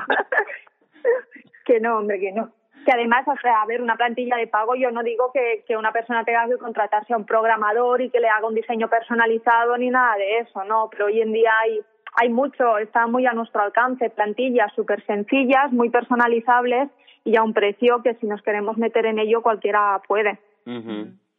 que 1.65 1.81
no, 1.81 1.99
hombre, 1.99 2.21
que 2.21 2.31
no. 2.31 2.51
Que 2.85 2.93
además, 2.93 3.27
o 3.27 3.37
sea, 3.41 3.63
a 3.63 3.67
ver, 3.67 3.81
una 3.81 3.97
plantilla 3.97 4.37
de 4.37 4.47
pago, 4.47 4.75
yo 4.75 4.91
no 4.91 5.03
digo 5.03 5.31
que, 5.33 5.65
que 5.67 5.77
una 5.77 5.93
persona 5.93 6.25
tenga 6.25 6.47
que 6.47 6.59
contratarse 6.59 7.15
a 7.15 7.17
un 7.17 7.25
programador 7.25 8.03
y 8.03 8.11
que 8.11 8.21
le 8.21 8.29
haga 8.29 8.47
un 8.47 8.55
diseño 8.55 8.89
personalizado 8.89 9.77
ni 9.79 9.91
nada 9.91 10.17
de 10.17 10.39
eso, 10.39 10.65
no, 10.65 10.89
pero 10.91 11.07
hoy 11.07 11.21
en 11.21 11.33
día 11.33 11.53
hay, 11.63 11.81
hay 12.17 12.29
mucho, 12.29 12.79
está 12.79 13.07
muy 13.07 13.27
a 13.27 13.33
nuestro 13.33 13.63
alcance, 13.63 14.11
plantillas 14.11 14.73
súper 14.75 15.05
sencillas, 15.07 15.73
muy 15.73 15.91
personalizables 15.91 16.91
y 17.25 17.37
a 17.37 17.43
un 17.43 17.55
precio 17.55 18.03
que 18.03 18.15
si 18.15 18.27
nos 18.27 18.43
queremos 18.43 18.77
meter 18.77 19.07
en 19.07 19.19
ello 19.19 19.43
cualquiera 19.43 20.01
puede. 20.07 20.39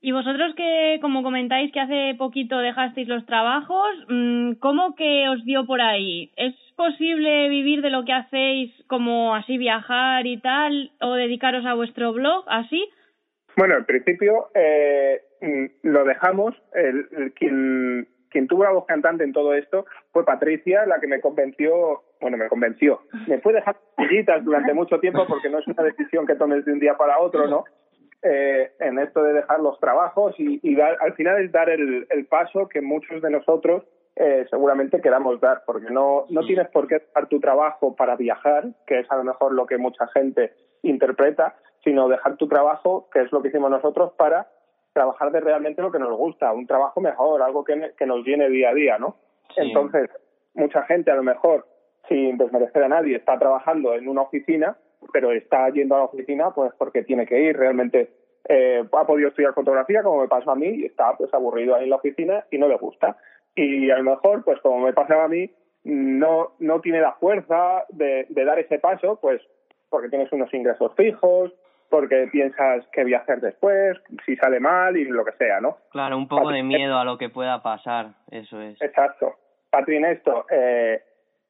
Y 0.02 0.12
vosotros 0.12 0.54
que, 0.56 1.00
como 1.02 1.24
comentáis, 1.24 1.72
que 1.72 1.80
hace 1.80 2.16
poquito 2.18 2.60
dejasteis 2.60 3.08
los 3.08 3.26
trabajos, 3.26 3.90
mm, 4.08 4.54
¿cómo 4.60 4.96
que 4.96 5.28
os 5.30 5.44
dio 5.46 5.66
por 5.66 5.82
ahí? 5.82 6.32
¿Es 6.36 6.54
posible 6.76 7.50
vivir 7.50 7.82
de 7.82 7.90
lo 7.90 8.06
que 8.06 8.14
hacéis, 8.14 8.72
como 8.88 9.34
así 9.34 9.58
viajar 9.58 10.28
y 10.28 10.40
tal, 10.40 10.92
o 11.02 11.14
dedicaros 11.14 11.66
a 11.66 11.74
vuestro 11.74 12.14
blog 12.14 12.44
así? 12.48 12.88
Bueno, 13.58 13.78
en 13.78 13.86
principio 13.86 14.50
eh, 14.54 15.22
mm, 15.42 15.66
lo 15.84 16.04
dejamos. 16.04 16.54
Quien, 17.36 18.08
quien 18.30 18.48
tuvo 18.48 18.66
la 18.66 18.72
voz 18.72 18.86
cantante 18.86 19.24
en 19.24 19.32
todo 19.32 19.54
esto 19.54 19.86
fue 20.12 20.26
Patricia, 20.26 20.86
la 20.86 21.00
que 21.00 21.08
me 21.08 21.22
convenció, 21.22 22.04
bueno, 22.20 22.38
me 22.38 22.50
convenció. 22.50 23.02
Me 23.28 23.40
fue 23.40 23.54
dejar 23.54 23.78
durante 24.44 24.74
mucho 24.74 25.00
tiempo 25.00 25.26
porque 25.28 25.50
no 25.50 25.60
es 25.60 25.68
una 25.68 25.84
decisión 25.84 26.28
que 26.28 26.36
tomes 26.36 26.66
de 26.66 26.74
un 26.74 26.80
día 26.80 26.96
para 26.98 27.20
otro, 27.20 27.48
¿no? 27.48 27.64
Eh, 28.22 28.72
en 28.80 28.98
esto 28.98 29.22
de 29.22 29.34
dejar 29.34 29.60
los 29.60 29.80
trabajos 29.80 30.34
y, 30.40 30.80
al 30.82 31.14
final 31.14 31.44
es 31.44 31.52
dar 31.52 31.70
el, 31.70 32.08
paso 32.28 32.68
que 32.68 32.82
muchos 32.82 33.22
de 33.22 33.30
nosotros 33.30 33.84
eh, 34.16 34.48
seguramente 34.50 35.00
queramos 35.00 35.40
dar, 35.40 35.62
porque 35.66 35.92
no, 35.92 36.26
no 36.30 36.46
tienes 36.46 36.68
por 36.70 36.88
qué 36.88 36.96
dejar 36.96 37.28
tu 37.28 37.40
trabajo 37.40 37.96
para 37.96 38.16
viajar, 38.16 38.66
que 38.88 39.02
es 39.02 39.12
a 39.12 39.18
lo 39.18 39.26
mejor 39.26 39.54
lo 39.54 39.68
que 39.68 39.78
mucha 39.78 40.08
gente 40.08 40.54
interpreta, 40.82 41.56
sino 41.84 42.08
dejar 42.08 42.36
tu 42.38 42.48
trabajo, 42.48 43.10
que 43.14 43.22
es 43.22 43.32
lo 43.32 43.42
que 43.42 43.50
hicimos 43.50 43.70
nosotros, 43.70 44.14
para 44.18 44.48
trabajar 44.94 45.32
de 45.32 45.42
realmente 45.42 45.82
lo 45.82 45.92
que 45.92 46.00
nos 46.00 46.18
gusta, 46.18 46.52
un 46.52 46.66
trabajo 46.66 47.02
mejor, 47.02 47.42
algo 47.44 47.64
que, 47.64 47.92
que 47.98 48.06
nos 48.06 48.24
viene 48.24 48.50
día 48.50 48.70
a 48.70 48.74
día, 48.74 48.98
¿no? 48.98 49.18
Entonces, 49.58 50.10
mucha 50.56 50.84
gente 50.84 51.12
a 51.12 51.16
lo 51.16 51.24
mejor, 51.24 51.68
sin 52.08 52.38
desmerecer 52.38 52.84
a 52.84 52.90
nadie, 52.90 53.18
está 53.18 53.38
trabajando 53.38 53.94
en 53.94 54.08
una 54.08 54.22
oficina 54.22 54.78
pero 55.12 55.32
está 55.32 55.70
yendo 55.70 55.96
a 55.96 56.00
la 56.00 56.04
oficina 56.06 56.52
pues 56.52 56.72
porque 56.78 57.04
tiene 57.04 57.26
que 57.26 57.40
ir 57.40 57.58
realmente 57.58 58.10
eh, 58.48 58.84
ha 58.92 59.06
podido 59.06 59.30
estudiar 59.30 59.54
fotografía 59.54 60.04
como 60.04 60.22
me 60.22 60.28
pasó 60.28 60.52
a 60.52 60.56
mí 60.56 60.68
y 60.68 60.86
está 60.86 61.16
pues 61.18 61.34
aburrido 61.34 61.76
ahí 61.76 61.84
en 61.84 61.90
la 61.90 61.96
oficina 61.98 62.46
y 62.52 62.58
no 62.58 62.68
le 62.68 62.78
gusta 62.78 63.18
y 63.56 63.90
a 63.90 63.98
lo 63.98 64.04
mejor 64.04 64.44
pues 64.44 64.60
como 64.62 64.80
me 64.80 64.94
pasaba 64.94 65.26
a 65.26 65.30
mí 65.30 65.50
no 65.84 66.54
no 66.60 66.82
tiene 66.82 67.02
la 67.02 67.14
fuerza 67.14 67.86
de, 67.90 68.26
de 68.30 68.46
dar 68.46 68.60
ese 68.60 68.80
paso 68.80 69.20
pues 69.22 69.42
porque 69.90 70.10
tienes 70.10 70.32
unos 70.32 70.54
ingresos 70.54 70.94
fijos 70.96 71.52
porque 71.90 72.28
piensas 72.32 72.86
que 72.92 73.04
voy 73.04 73.14
a 73.14 73.20
hacer 73.20 73.40
después, 73.40 73.98
si 74.26 74.36
sale 74.36 74.60
mal 74.60 74.98
y 74.98 75.06
lo 75.06 75.24
que 75.24 75.32
sea, 75.34 75.62
¿no? 75.62 75.78
Claro, 75.92 76.18
un 76.18 76.28
poco 76.28 76.50
de 76.50 76.64
miedo 76.64 76.98
a 76.98 77.06
lo 77.06 77.18
que 77.18 77.30
pueda 77.30 77.62
pasar, 77.62 78.08
eso 78.32 78.60
es. 78.60 78.82
Exacto. 78.82 79.36
Patri 79.70 79.98
en 79.98 80.06
esto, 80.06 80.46
eh, 80.50 81.02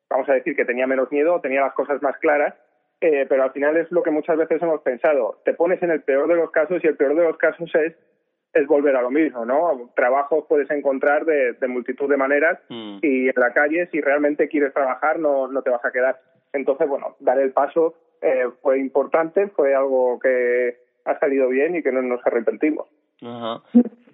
vamos 0.09 0.27
a 0.29 0.33
decir 0.33 0.55
que 0.55 0.65
tenía 0.65 0.87
menos 0.87 1.11
miedo, 1.11 1.39
tenía 1.41 1.61
las 1.61 1.73
cosas 1.73 2.01
más 2.01 2.17
claras 2.17 2.53
eh, 3.01 3.25
pero 3.27 3.43
al 3.43 3.51
final 3.51 3.77
es 3.77 3.91
lo 3.91 4.03
que 4.03 4.11
muchas 4.11 4.37
veces 4.37 4.61
hemos 4.61 4.81
pensado. 4.81 5.41
Te 5.45 5.53
pones 5.53 5.81
en 5.83 5.91
el 5.91 6.01
peor 6.01 6.27
de 6.27 6.35
los 6.35 6.51
casos 6.51 6.83
y 6.83 6.87
el 6.87 6.97
peor 6.97 7.15
de 7.15 7.23
los 7.23 7.37
casos 7.37 7.69
es 7.75 7.95
es 8.55 8.67
volver 8.67 8.95
a 8.95 9.01
lo 9.01 9.11
mismo, 9.11 9.45
¿no? 9.45 9.91
Trabajos 9.97 10.45
puedes 10.47 10.71
encontrar 10.71 11.25
de, 11.25 11.55
multitud 11.67 12.09
de 12.09 12.15
maneras 12.15 12.57
mm. 12.69 12.99
y 13.01 13.27
en 13.27 13.33
la 13.35 13.51
calle 13.53 13.87
si 13.91 13.99
realmente 13.99 14.47
quieres 14.47 14.73
trabajar 14.73 15.19
no, 15.19 15.49
no 15.49 15.61
te 15.61 15.69
vas 15.69 15.83
a 15.83 15.91
quedar. 15.91 16.21
Entonces, 16.53 16.87
bueno, 16.87 17.17
dar 17.19 17.37
el 17.37 17.51
paso 17.51 17.95
eh, 18.21 18.45
fue 18.61 18.79
importante, 18.79 19.49
fue 19.49 19.75
algo 19.75 20.19
que 20.19 20.77
ha 21.03 21.19
salido 21.19 21.49
bien 21.49 21.75
y 21.75 21.83
que 21.83 21.91
no 21.91 22.01
nos 22.01 22.25
arrepentimos. 22.25 22.87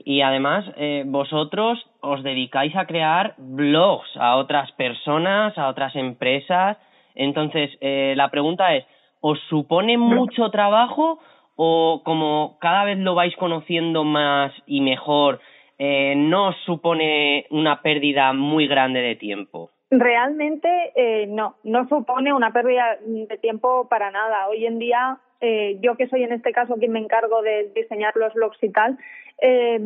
Y 0.04 0.22
además, 0.22 0.65
eh, 0.78 1.04
vosotros 1.06 1.80
os 2.00 2.24
dedicáis 2.24 2.76
a 2.76 2.88
crear 2.88 3.36
blogs 3.38 4.10
a 4.15 4.38
otras 4.38 4.72
personas, 4.72 5.56
a 5.58 5.67
otras 5.67 5.96
empresas. 5.96 6.78
Entonces, 7.22 7.70
eh, 7.82 8.14
la 8.18 8.32
pregunta 8.32 8.76
es, 8.76 8.84
¿os 9.20 9.40
supone 9.48 9.96
mucho 9.98 10.50
trabajo 10.50 11.20
o 11.56 12.02
como 12.04 12.58
cada 12.60 12.84
vez 12.86 12.98
lo 12.98 13.14
vais 13.14 13.36
conociendo 13.36 14.04
más 14.04 14.52
y 14.66 14.82
mejor, 14.82 15.40
eh, 15.78 16.16
no 16.16 16.48
os 16.48 16.56
supone 16.66 17.46
una 17.52 17.84
pérdida 17.84 18.34
muy 18.34 18.68
grande 18.68 19.02
de 19.02 19.16
tiempo? 19.16 19.70
Realmente 19.92 20.68
eh, 20.96 21.28
no, 21.28 21.58
no 21.64 21.88
supone 21.90 22.34
una 22.34 22.52
pérdida 22.52 22.98
de 23.06 23.38
tiempo 23.38 23.88
para 23.88 24.10
nada. 24.10 24.48
Hoy 24.50 24.66
en 24.66 24.80
día, 24.80 25.20
eh, 25.42 25.78
yo 25.80 25.96
que 25.98 26.08
soy 26.08 26.24
en 26.24 26.34
este 26.34 26.52
caso 26.52 26.78
quien 26.78 26.92
me 26.92 27.00
encargo 27.00 27.44
de 27.44 27.72
diseñar 27.76 28.16
los 28.16 28.34
blogs 28.34 28.58
y 28.64 28.70
tal, 28.72 28.98
eh, 29.44 29.80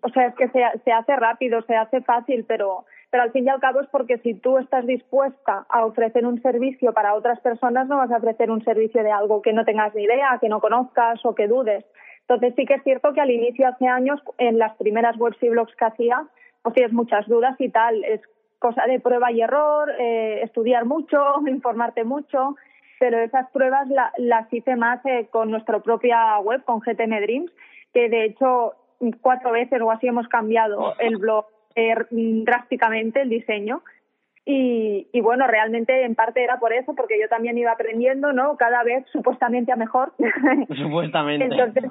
o 0.00 0.08
sea, 0.08 0.28
es 0.28 0.34
que 0.36 0.48
se, 0.48 0.62
se 0.84 0.92
hace 0.92 1.16
rápido, 1.16 1.60
se 1.62 1.76
hace 1.76 2.00
fácil, 2.00 2.46
pero 2.48 2.86
pero 3.10 3.22
al 3.22 3.32
fin 3.32 3.46
y 3.46 3.48
al 3.48 3.60
cabo 3.60 3.80
es 3.80 3.88
porque 3.88 4.18
si 4.18 4.34
tú 4.34 4.58
estás 4.58 4.86
dispuesta 4.86 5.66
a 5.68 5.84
ofrecer 5.84 6.26
un 6.26 6.42
servicio 6.42 6.92
para 6.92 7.14
otras 7.14 7.40
personas, 7.40 7.88
no 7.88 7.96
vas 7.96 8.10
a 8.10 8.18
ofrecer 8.18 8.50
un 8.50 8.62
servicio 8.64 9.02
de 9.02 9.10
algo 9.10 9.40
que 9.40 9.52
no 9.52 9.64
tengas 9.64 9.94
ni 9.94 10.02
idea, 10.02 10.38
que 10.40 10.48
no 10.48 10.60
conozcas 10.60 11.24
o 11.24 11.34
que 11.34 11.48
dudes. 11.48 11.84
Entonces 12.28 12.54
sí 12.56 12.66
que 12.66 12.74
es 12.74 12.82
cierto 12.82 13.14
que 13.14 13.22
al 13.22 13.30
inicio, 13.30 13.66
hace 13.66 13.86
años, 13.86 14.20
en 14.36 14.58
las 14.58 14.76
primeras 14.76 15.16
webs 15.16 15.42
y 15.42 15.48
blogs 15.48 15.74
que 15.76 15.84
hacía, 15.86 16.26
pues 16.62 16.74
tienes 16.74 16.92
muchas 16.92 17.26
dudas 17.26 17.56
y 17.58 17.70
tal. 17.70 18.04
Es 18.04 18.20
cosa 18.58 18.84
de 18.86 19.00
prueba 19.00 19.32
y 19.32 19.40
error, 19.40 19.90
eh, 19.98 20.42
estudiar 20.42 20.84
mucho, 20.84 21.18
informarte 21.46 22.04
mucho, 22.04 22.56
pero 23.00 23.18
esas 23.18 23.48
pruebas 23.50 23.88
las 24.18 24.52
hice 24.52 24.76
más 24.76 25.00
eh, 25.06 25.28
con 25.30 25.50
nuestra 25.50 25.80
propia 25.80 26.38
web, 26.40 26.62
con 26.64 26.80
GTM 26.80 27.20
Dreams, 27.20 27.52
que 27.94 28.10
de 28.10 28.26
hecho 28.26 28.74
cuatro 29.22 29.52
veces 29.52 29.80
o 29.80 29.90
así 29.90 30.08
hemos 30.08 30.28
cambiado 30.28 30.94
el 30.98 31.16
blog 31.16 31.46
drásticamente 32.10 33.22
el 33.22 33.28
diseño. 33.28 33.82
Y, 34.50 35.08
y, 35.12 35.20
bueno, 35.20 35.46
realmente 35.46 36.04
en 36.04 36.14
parte 36.14 36.42
era 36.42 36.58
por 36.58 36.72
eso, 36.72 36.94
porque 36.94 37.20
yo 37.20 37.28
también 37.28 37.58
iba 37.58 37.70
aprendiendo, 37.70 38.32
¿no? 38.32 38.56
Cada 38.56 38.82
vez 38.82 39.04
supuestamente 39.12 39.72
a 39.72 39.76
mejor. 39.76 40.14
Supuestamente. 40.74 41.44
entonces, 41.44 41.84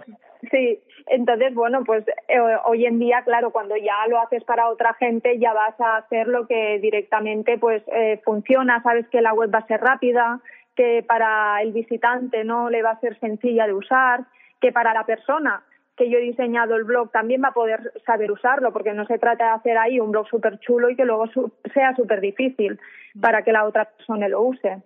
sí, 0.50 0.80
entonces, 1.06 1.54
bueno, 1.54 1.84
pues 1.86 2.04
eh, 2.28 2.40
hoy 2.66 2.88
en 2.88 2.98
día, 2.98 3.22
claro, 3.24 3.52
cuando 3.52 3.76
ya 3.78 4.08
lo 4.10 4.20
haces 4.20 4.44
para 4.44 4.70
otra 4.70 4.96
gente, 4.96 5.38
ya 5.38 5.54
vas 5.54 5.80
a 5.80 5.98
hacer 5.98 6.28
lo 6.28 6.48
que 6.48 6.80
directamente 6.80 7.60
pues 7.60 7.84
eh, 7.94 8.20
funciona, 8.26 8.82
sabes 8.82 9.08
que 9.10 9.22
la 9.22 9.36
web 9.36 9.54
va 9.54 9.60
a 9.60 9.68
ser 9.68 9.80
rápida, 9.80 10.40
que 10.76 11.04
para 11.08 11.62
el 11.62 11.74
visitante 11.74 12.44
no 12.44 12.72
le 12.72 12.82
va 12.82 12.92
a 12.92 13.00
ser 13.00 13.20
sencilla 13.20 13.68
de 13.68 13.74
usar, 13.74 14.26
que 14.60 14.72
para 14.72 14.96
la 14.96 15.06
persona 15.06 15.64
que 15.98 16.10
yo 16.10 16.20
he 16.20 16.22
diseñado 16.22 16.76
el 16.76 16.84
blog 16.84 17.12
también 17.12 17.42
va 17.44 17.50
a 17.50 17.54
poder 17.54 17.92
saber 18.06 18.32
usarlo, 18.32 18.72
porque 18.72 18.94
no 18.94 19.06
se 19.08 19.18
trata 19.18 19.46
de 19.46 19.52
hacer 19.52 19.78
ahí 19.78 20.00
un 20.00 20.12
blog 20.12 20.28
súper 20.30 20.60
chulo 20.60 20.90
y 20.90 20.96
que 20.96 21.06
luego 21.06 21.26
sea 21.74 21.96
súper 21.96 22.22
difícil 22.22 22.80
para 23.20 23.42
que 23.42 23.52
la 23.52 23.66
otra 23.66 23.86
persona 23.86 24.28
lo 24.28 24.44
use. 24.44 24.84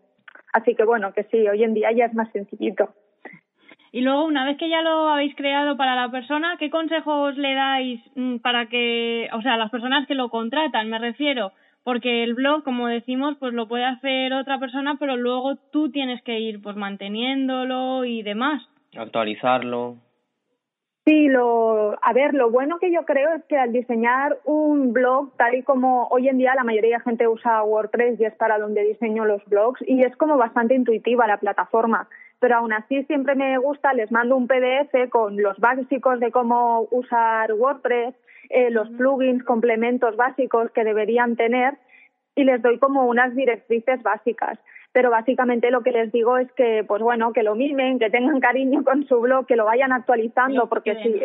Así 0.54 0.74
que 0.74 0.86
bueno, 0.86 1.14
que 1.14 1.26
sí, 1.26 1.48
hoy 1.48 1.64
en 1.64 1.74
día 1.74 1.92
ya 1.92 2.06
es 2.06 2.14
más 2.14 2.32
sencillito. 2.32 2.94
Y 3.94 4.02
luego, 4.02 4.24
una 4.24 4.46
vez 4.46 4.58
que 4.58 4.70
ya 4.70 4.82
lo 4.82 5.10
habéis 5.10 5.36
creado 5.36 5.76
para 5.76 5.96
la 5.96 6.10
persona, 6.10 6.56
¿qué 6.58 6.70
consejos 6.70 7.38
le 7.38 7.54
dais 7.54 8.00
mm, 8.16 8.38
para 8.38 8.68
que, 8.68 9.28
o 9.34 9.42
sea, 9.42 9.58
las 9.58 9.70
personas 9.70 10.08
que 10.08 10.16
lo 10.16 10.30
contratan, 10.30 10.90
me 10.90 10.98
refiero? 10.98 11.52
Porque 11.84 12.24
el 12.24 12.36
blog, 12.36 12.64
como 12.64 12.88
decimos, 12.88 13.36
pues 13.38 13.54
lo 13.54 13.68
puede 13.68 13.84
hacer 13.84 14.32
otra 14.34 14.60
persona, 14.60 14.96
pero 14.98 15.18
luego 15.18 15.58
tú 15.74 15.92
tienes 15.92 16.22
que 16.22 16.40
ir 16.40 16.62
pues 16.62 16.78
manteniéndolo 16.78 18.06
y 18.06 18.22
demás. 18.24 18.64
Actualizarlo. 18.96 19.98
Sí, 21.04 21.28
lo, 21.30 21.98
a 22.04 22.14
ver, 22.14 22.36
lo 22.36 22.52
bueno 22.52 22.78
que 22.78 22.92
yo 22.92 23.06
creo 23.06 23.34
es 23.34 23.44
que 23.46 23.58
al 23.58 23.72
diseñar 23.72 24.38
un 24.46 24.94
blog, 24.94 25.36
tal 25.36 25.56
y 25.56 25.64
como 25.64 26.08
hoy 26.12 26.28
en 26.30 26.38
día 26.38 26.54
la 26.54 26.64
mayoría 26.64 26.98
de 26.98 27.04
gente 27.04 27.28
usa 27.28 27.64
WordPress 27.64 28.20
y 28.20 28.26
es 28.26 28.36
para 28.36 28.60
donde 28.60 28.84
diseño 28.84 29.26
los 29.26 29.44
blogs, 29.46 29.82
y 29.88 30.04
es 30.04 30.16
como 30.18 30.38
bastante 30.38 30.76
intuitiva 30.76 31.26
la 31.26 31.38
plataforma, 31.38 32.08
pero 32.40 32.58
aún 32.58 32.72
así 32.74 33.04
siempre 33.06 33.34
me 33.34 33.58
gusta, 33.58 33.94
les 33.94 34.12
mando 34.12 34.36
un 34.36 34.48
PDF 34.48 35.10
con 35.10 35.42
los 35.42 35.58
básicos 35.58 36.20
de 36.20 36.32
cómo 36.32 36.88
usar 36.92 37.52
WordPress, 37.54 38.14
eh, 38.50 38.70
los 38.70 38.88
plugins, 38.92 39.44
complementos 39.44 40.16
básicos 40.16 40.70
que 40.70 40.84
deberían 40.84 41.36
tener, 41.36 41.80
y 42.36 42.44
les 42.44 42.62
doy 42.62 42.78
como 42.78 43.08
unas 43.08 43.34
directrices 43.36 44.04
básicas 44.04 44.60
pero 44.92 45.10
básicamente 45.10 45.72
lo 45.72 45.82
que 45.82 45.92
les 45.92 46.12
digo 46.12 46.38
es 46.38 46.52
que, 46.54 46.84
pues 46.88 47.02
bueno, 47.02 47.34
que 47.34 47.44
lo 47.44 47.56
mimen, 47.56 48.00
que 48.00 48.10
tengan 48.10 48.40
cariño 48.40 48.84
con 48.84 49.06
su 49.06 49.22
blog, 49.22 49.46
que 49.46 49.56
lo 49.56 49.66
vayan 49.66 49.92
actualizando, 49.94 50.68
porque 50.68 50.96
sí, 51.02 51.16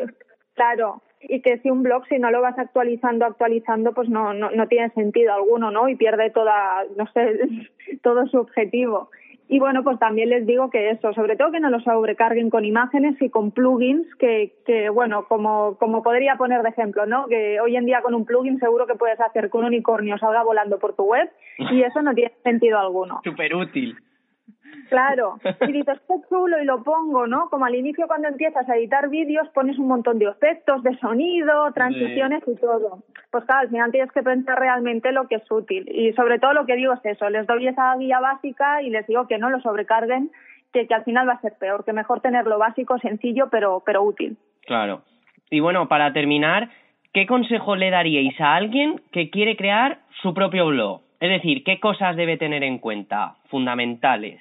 claro, 0.54 1.02
y 1.20 1.40
que 1.40 1.58
si 1.58 1.70
un 1.70 1.82
blog, 1.82 2.06
si 2.06 2.18
no 2.18 2.30
lo 2.30 2.40
vas 2.40 2.58
actualizando, 2.58 3.24
actualizando, 3.24 3.92
pues 3.92 4.08
no, 4.08 4.34
no, 4.34 4.50
no 4.50 4.68
tiene 4.68 4.90
sentido 4.90 5.32
alguno, 5.32 5.70
¿no? 5.70 5.88
Y 5.88 5.96
pierde 5.96 6.30
toda, 6.30 6.84
no 6.96 7.06
sé, 7.12 7.40
todo 8.02 8.26
su 8.26 8.38
objetivo. 8.38 9.10
Y 9.48 9.60
bueno, 9.60 9.84
pues 9.84 9.98
también 9.98 10.30
les 10.30 10.44
digo 10.44 10.70
que 10.70 10.90
eso, 10.90 11.12
sobre 11.12 11.36
todo 11.36 11.52
que 11.52 11.60
no 11.60 11.70
lo 11.70 11.80
sobrecarguen 11.80 12.50
con 12.50 12.64
imágenes 12.64 13.20
y 13.22 13.30
con 13.30 13.52
plugins 13.52 14.06
que, 14.16 14.54
que 14.66 14.88
bueno, 14.90 15.26
como, 15.28 15.76
como 15.78 16.02
podría 16.02 16.36
poner 16.36 16.62
de 16.62 16.70
ejemplo, 16.70 17.06
¿no? 17.06 17.26
Que 17.28 17.60
hoy 17.60 17.76
en 17.76 17.86
día 17.86 18.02
con 18.02 18.14
un 18.14 18.24
plugin 18.24 18.58
seguro 18.58 18.86
que 18.86 18.96
puedes 18.96 19.20
hacer 19.20 19.50
que 19.50 19.56
un 19.56 19.66
unicornio 19.66 20.18
salga 20.18 20.42
volando 20.42 20.78
por 20.78 20.96
tu 20.96 21.04
web 21.04 21.30
y 21.58 21.82
eso 21.82 22.02
no 22.02 22.12
tiene 22.14 22.32
sentido 22.42 22.78
alguno. 22.78 23.20
Súper 23.22 23.54
útil. 23.54 23.96
Claro, 24.88 25.38
y 25.66 25.72
dices, 25.72 25.98
qué 26.06 26.14
chulo, 26.28 26.60
y 26.62 26.64
lo 26.64 26.82
pongo, 26.82 27.26
¿no? 27.26 27.48
Como 27.50 27.64
al 27.64 27.74
inicio 27.74 28.06
cuando 28.06 28.28
empiezas 28.28 28.68
a 28.68 28.76
editar 28.76 29.08
vídeos 29.08 29.48
pones 29.48 29.78
un 29.78 29.88
montón 29.88 30.18
de 30.18 30.26
efectos, 30.26 30.82
de 30.82 30.96
sonido, 30.98 31.72
transiciones 31.72 32.42
y 32.46 32.56
todo. 32.56 33.02
Pues 33.30 33.44
claro, 33.44 33.62
al 33.62 33.68
final 33.68 33.90
tienes 33.90 34.12
que 34.12 34.22
pensar 34.22 34.58
realmente 34.58 35.12
lo 35.12 35.26
que 35.26 35.36
es 35.36 35.50
útil. 35.50 35.88
Y 35.90 36.12
sobre 36.12 36.38
todo 36.38 36.52
lo 36.52 36.66
que 36.66 36.76
digo 36.76 36.92
es 36.92 37.04
eso, 37.04 37.28
les 37.30 37.46
doy 37.46 37.66
esa 37.66 37.96
guía 37.96 38.20
básica 38.20 38.82
y 38.82 38.90
les 38.90 39.06
digo 39.06 39.26
que 39.26 39.38
no 39.38 39.50
lo 39.50 39.60
sobrecarguen, 39.60 40.30
que, 40.72 40.86
que 40.86 40.94
al 40.94 41.04
final 41.04 41.28
va 41.28 41.34
a 41.34 41.40
ser 41.40 41.54
peor, 41.58 41.84
que 41.84 41.92
mejor 41.92 42.20
tenerlo 42.20 42.58
básico, 42.58 42.98
sencillo, 42.98 43.48
pero, 43.50 43.82
pero 43.84 44.02
útil. 44.02 44.36
Claro. 44.66 45.02
Y 45.50 45.60
bueno, 45.60 45.88
para 45.88 46.12
terminar, 46.12 46.70
¿qué 47.12 47.26
consejo 47.26 47.76
le 47.76 47.90
daríais 47.90 48.40
a 48.40 48.54
alguien 48.54 49.00
que 49.12 49.30
quiere 49.30 49.56
crear 49.56 49.98
su 50.22 50.34
propio 50.34 50.66
blog? 50.66 51.02
Es 51.20 51.30
decir, 51.30 51.64
¿qué 51.64 51.80
cosas 51.80 52.16
debe 52.16 52.36
tener 52.36 52.62
en 52.62 52.78
cuenta 52.78 53.36
fundamentales? 53.48 54.40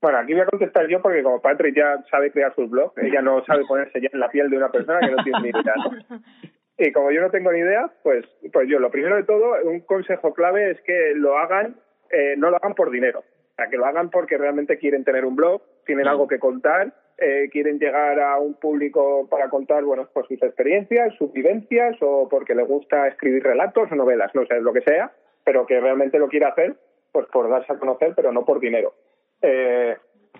Bueno, 0.00 0.18
aquí 0.18 0.32
voy 0.32 0.42
a 0.42 0.46
contestar 0.46 0.86
yo 0.86 1.02
porque 1.02 1.22
como 1.22 1.40
Patrick 1.40 1.76
ya 1.76 2.02
sabe 2.10 2.30
crear 2.30 2.54
sus 2.54 2.70
blogs, 2.70 2.96
ella 3.02 3.22
no 3.22 3.44
sabe 3.44 3.64
ponerse 3.66 4.00
ya 4.00 4.08
en 4.12 4.20
la 4.20 4.28
piel 4.28 4.50
de 4.50 4.56
una 4.56 4.70
persona 4.70 5.00
que 5.00 5.10
no 5.10 5.22
tiene 5.24 5.40
ni 5.42 5.48
idea. 5.48 5.74
¿no? 5.76 6.18
Y 6.80 6.92
como 6.92 7.10
yo 7.10 7.20
no 7.20 7.30
tengo 7.30 7.50
ni 7.50 7.58
idea, 7.58 7.90
pues, 8.04 8.24
pues 8.52 8.68
yo 8.68 8.78
lo 8.78 8.92
primero 8.92 9.16
de 9.16 9.24
todo, 9.24 9.56
un 9.64 9.80
consejo 9.80 10.32
clave 10.32 10.70
es 10.70 10.80
que 10.82 11.12
lo 11.16 11.36
hagan, 11.36 11.74
eh, 12.08 12.36
no 12.38 12.50
lo 12.50 12.56
hagan 12.56 12.74
por 12.74 12.92
dinero. 12.92 13.18
O 13.18 13.54
sea, 13.56 13.66
que 13.68 13.76
lo 13.76 13.84
hagan 13.84 14.10
porque 14.10 14.38
realmente 14.38 14.78
quieren 14.78 15.02
tener 15.02 15.24
un 15.24 15.34
blog, 15.34 15.60
tienen 15.84 16.06
algo 16.06 16.28
que 16.28 16.38
contar, 16.38 16.92
eh, 17.18 17.48
quieren 17.50 17.80
llegar 17.80 18.20
a 18.20 18.38
un 18.38 18.54
público 18.54 19.26
para 19.28 19.48
contar, 19.48 19.82
bueno, 19.82 20.08
pues 20.14 20.28
sus 20.28 20.40
experiencias, 20.40 21.16
sus 21.16 21.32
vivencias, 21.32 21.96
o 22.00 22.28
porque 22.28 22.54
les 22.54 22.68
gusta 22.68 23.08
escribir 23.08 23.42
relatos 23.42 23.90
o 23.90 23.96
novelas, 23.96 24.32
no 24.36 24.46
sé, 24.46 24.60
lo 24.60 24.72
que 24.72 24.82
sea, 24.82 25.10
pero 25.42 25.66
que 25.66 25.80
realmente 25.80 26.20
lo 26.20 26.28
quiere 26.28 26.46
hacer, 26.46 26.76
pues 27.10 27.26
por 27.26 27.50
darse 27.50 27.72
a 27.72 27.78
conocer, 27.80 28.12
pero 28.14 28.30
no 28.30 28.44
por 28.44 28.60
dinero. 28.60 28.94
Eh, 29.42 29.96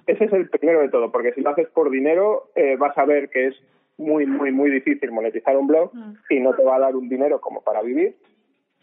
ese 0.07 0.25
es 0.25 0.33
el 0.33 0.49
primero 0.49 0.81
de 0.81 0.89
todo, 0.89 1.13
porque 1.13 1.33
si 1.33 1.43
lo 1.43 1.51
haces 1.51 1.69
por 1.69 1.91
dinero, 1.91 2.51
eh, 2.55 2.77
vas 2.77 2.97
a 2.97 3.05
ver 3.05 3.29
que 3.29 3.49
es 3.49 3.55
muy, 3.99 4.27
muy, 4.27 4.53
muy 4.53 4.71
difícil 4.71 5.11
monetizar 5.11 5.57
un 5.57 5.67
blog 5.67 5.91
y 6.31 6.41
no 6.41 6.55
te 6.55 6.63
va 6.63 6.77
a 6.77 6.81
dar 6.81 6.97
un 6.97 7.09
dinero 7.09 7.41
como 7.41 7.63
para 7.63 7.83
vivir 7.83 8.17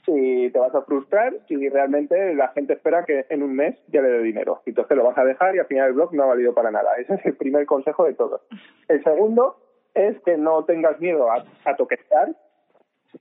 y 0.07 0.49
te 0.51 0.59
vas 0.59 0.73
a 0.75 0.83
frustrar 0.83 1.33
y 1.47 1.69
realmente 1.69 2.35
la 2.35 2.49
gente 2.49 2.73
espera 2.73 3.05
que 3.05 3.25
en 3.29 3.43
un 3.43 3.55
mes 3.55 3.75
ya 3.87 4.01
le 4.01 4.09
dé 4.09 4.21
dinero. 4.21 4.61
Entonces 4.65 4.95
lo 4.95 5.03
vas 5.03 5.17
a 5.17 5.25
dejar 5.25 5.55
y 5.55 5.59
al 5.59 5.65
final 5.65 5.87
el 5.87 5.93
blog 5.93 6.13
no 6.13 6.23
ha 6.23 6.27
valido 6.27 6.53
para 6.53 6.71
nada. 6.71 6.95
Ese 6.97 7.15
es 7.15 7.25
el 7.25 7.35
primer 7.35 7.65
consejo 7.65 8.05
de 8.05 8.13
todos. 8.13 8.41
El 8.87 9.03
segundo 9.03 9.57
es 9.93 10.19
que 10.23 10.37
no 10.37 10.63
tengas 10.65 10.99
miedo 10.99 11.31
a, 11.31 11.43
a 11.63 11.75
toquetear, 11.75 12.35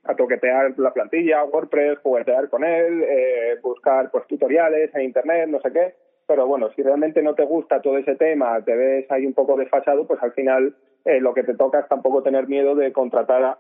a 0.05 0.15
toquetear 0.15 0.79
la 0.79 0.93
plantilla, 0.93 1.45
WordPress, 1.45 2.01
juguetear 2.01 2.49
con 2.49 2.65
él, 2.65 3.03
eh, 3.03 3.59
buscar 3.63 4.11
pues 4.11 4.27
tutoriales 4.27 4.95
en 4.95 5.03
internet, 5.03 5.49
no 5.49 5.61
sé 5.61 5.73
qué. 5.73 5.95
Pero 6.27 6.47
bueno, 6.47 6.71
si 6.75 6.83
realmente 6.83 7.23
no 7.23 7.35
te 7.35 7.45
gusta 7.45 7.83
todo 7.83 7.99
ese 7.99 8.17
tema, 8.17 8.63
te 8.65 8.75
ves 8.75 9.11
ahí 9.11 9.27
un 9.27 9.35
poco 9.35 9.57
desfasado, 9.57 10.07
pues 10.07 10.23
al 10.23 10.33
final 10.33 10.75
eh, 11.05 11.21
lo 11.21 11.35
que 11.35 11.43
te 11.43 11.55
toca 11.55 11.81
es 11.81 11.89
tampoco 11.89 12.23
tener 12.23 12.49
miedo 12.49 12.75
de 12.75 12.93
contratar 12.93 13.43
a 13.45 13.59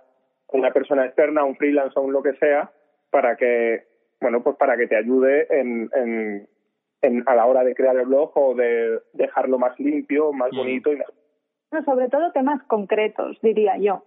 una 0.52 0.72
persona 0.72 1.04
externa, 1.04 1.44
un 1.44 1.56
freelance 1.56 1.98
o 1.98 2.02
un 2.02 2.12
lo 2.12 2.22
que 2.22 2.34
sea, 2.34 2.70
para 3.10 3.36
que, 3.36 3.84
bueno, 4.20 4.42
pues 4.42 4.56
para 4.56 4.76
que 4.76 4.86
te 4.86 4.96
ayude 4.96 5.46
en, 5.50 5.90
en, 5.94 6.48
en 7.02 7.22
a 7.26 7.34
la 7.34 7.46
hora 7.46 7.64
de 7.64 7.74
crear 7.74 7.96
el 7.96 8.06
blog 8.06 8.32
o 8.34 8.54
de 8.54 9.00
dejarlo 9.12 9.58
más 9.58 9.78
limpio, 9.78 10.32
más 10.32 10.50
bonito 10.52 10.92
y 10.92 10.98
No, 11.70 11.84
sobre 11.84 12.08
todo 12.08 12.32
temas 12.32 12.62
concretos, 12.64 13.38
diría 13.42 13.76
yo. 13.78 14.04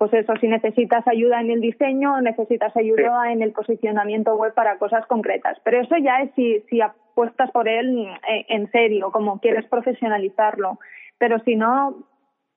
Pues 0.00 0.14
eso, 0.14 0.32
si 0.40 0.48
necesitas 0.48 1.06
ayuda 1.06 1.42
en 1.42 1.50
el 1.50 1.60
diseño, 1.60 2.18
necesitas 2.22 2.74
ayuda 2.74 3.30
en 3.32 3.42
el 3.42 3.52
posicionamiento 3.52 4.34
web 4.34 4.54
para 4.54 4.78
cosas 4.78 5.04
concretas. 5.06 5.58
Pero 5.62 5.78
eso 5.82 5.94
ya 5.98 6.22
es 6.22 6.30
si, 6.34 6.60
si 6.70 6.80
apuestas 6.80 7.50
por 7.50 7.68
él 7.68 8.06
eh, 8.26 8.46
en 8.48 8.70
serio, 8.70 9.10
como 9.12 9.40
quieres 9.40 9.66
profesionalizarlo. 9.66 10.78
Pero 11.18 11.38
si 11.40 11.54
no, 11.54 11.98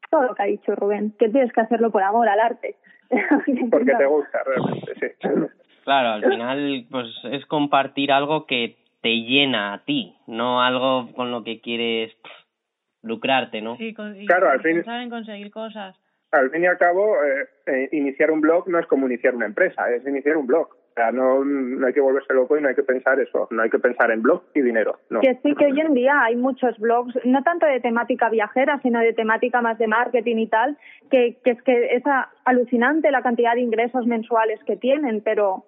todo 0.10 0.22
lo 0.24 0.36
que 0.36 0.44
ha 0.44 0.46
dicho 0.46 0.74
Rubén, 0.74 1.14
que 1.20 1.28
tienes 1.28 1.52
que 1.52 1.60
hacerlo 1.60 1.92
por 1.92 2.02
amor 2.02 2.30
al 2.30 2.40
arte. 2.40 2.78
porque 3.72 3.94
te 3.94 4.06
gusta 4.06 4.40
realmente, 4.46 4.94
sí. 5.02 5.28
Claro, 5.84 6.10
al 6.14 6.24
final 6.24 6.86
pues 6.90 7.08
es 7.30 7.46
compartir 7.48 8.14
algo 8.14 8.46
que 8.46 8.78
te 9.02 9.10
llena 9.18 9.74
a 9.74 9.84
ti, 9.84 10.16
no 10.28 10.62
algo 10.62 11.12
con 11.14 11.32
lo 11.32 11.44
que 11.44 11.60
quieres 11.60 12.14
pff, 12.24 12.32
lucrarte, 13.02 13.62
¿no? 13.62 13.76
Sí, 13.76 13.94
con- 13.94 14.16
y 14.16 14.26
Claro, 14.28 14.50
al 14.50 14.62
fin- 14.62 14.76
pensar 14.76 15.02
en 15.02 15.10
conseguir 15.10 15.52
cosas. 15.52 16.00
Al 16.34 16.50
fin 16.50 16.64
y 16.64 16.66
al 16.66 16.80
cabo, 16.80 17.16
eh, 17.24 17.46
eh, 17.68 17.90
iniciar 17.92 18.32
un 18.32 18.42
blog 18.42 18.68
no 18.68 18.80
es 18.80 18.88
como 18.88 19.06
iniciar 19.06 19.36
una 19.36 19.46
empresa, 19.46 19.90
es 19.92 20.06
iniciar 20.06 20.36
un 20.36 20.48
blog. 20.48 20.68
O 20.68 20.96
sea, 20.96 21.12
no, 21.12 21.44
hay 21.86 21.94
que 21.94 22.02
volverse 22.02 22.34
loco 22.34 22.58
y 22.58 22.62
no 22.62 22.70
hay 22.70 22.76
que 22.76 22.82
pensar 22.82 23.20
eso, 23.20 23.48
no 23.52 23.62
hay 23.62 23.70
que 23.70 23.78
pensar 23.78 24.10
en 24.10 24.24
blog 24.24 24.42
y 24.56 24.62
dinero, 24.62 25.00
no. 25.12 25.22
Que 25.22 25.40
sí 25.44 25.54
que 25.56 25.66
hoy 25.66 25.80
en 25.80 25.94
día 25.94 26.24
hay 26.24 26.36
muchos 26.36 26.78
blogs, 26.80 27.14
no 27.24 27.44
tanto 27.44 27.68
de 27.68 27.80
temática 27.80 28.30
viajera, 28.30 28.80
sino 28.82 29.00
de 29.00 29.14
temática 29.14 29.62
más 29.62 29.78
de 29.78 29.88
marketing 29.88 30.38
y 30.38 30.48
tal, 30.48 30.78
que, 31.12 31.38
es 31.44 31.62
que 31.62 31.96
es 31.96 32.04
alucinante 32.46 33.12
la 33.12 33.22
cantidad 33.22 33.54
de 33.54 33.62
ingresos 33.62 34.08
mensuales 34.08 34.60
que 34.66 34.76
tienen, 34.76 35.22
pero 35.22 35.66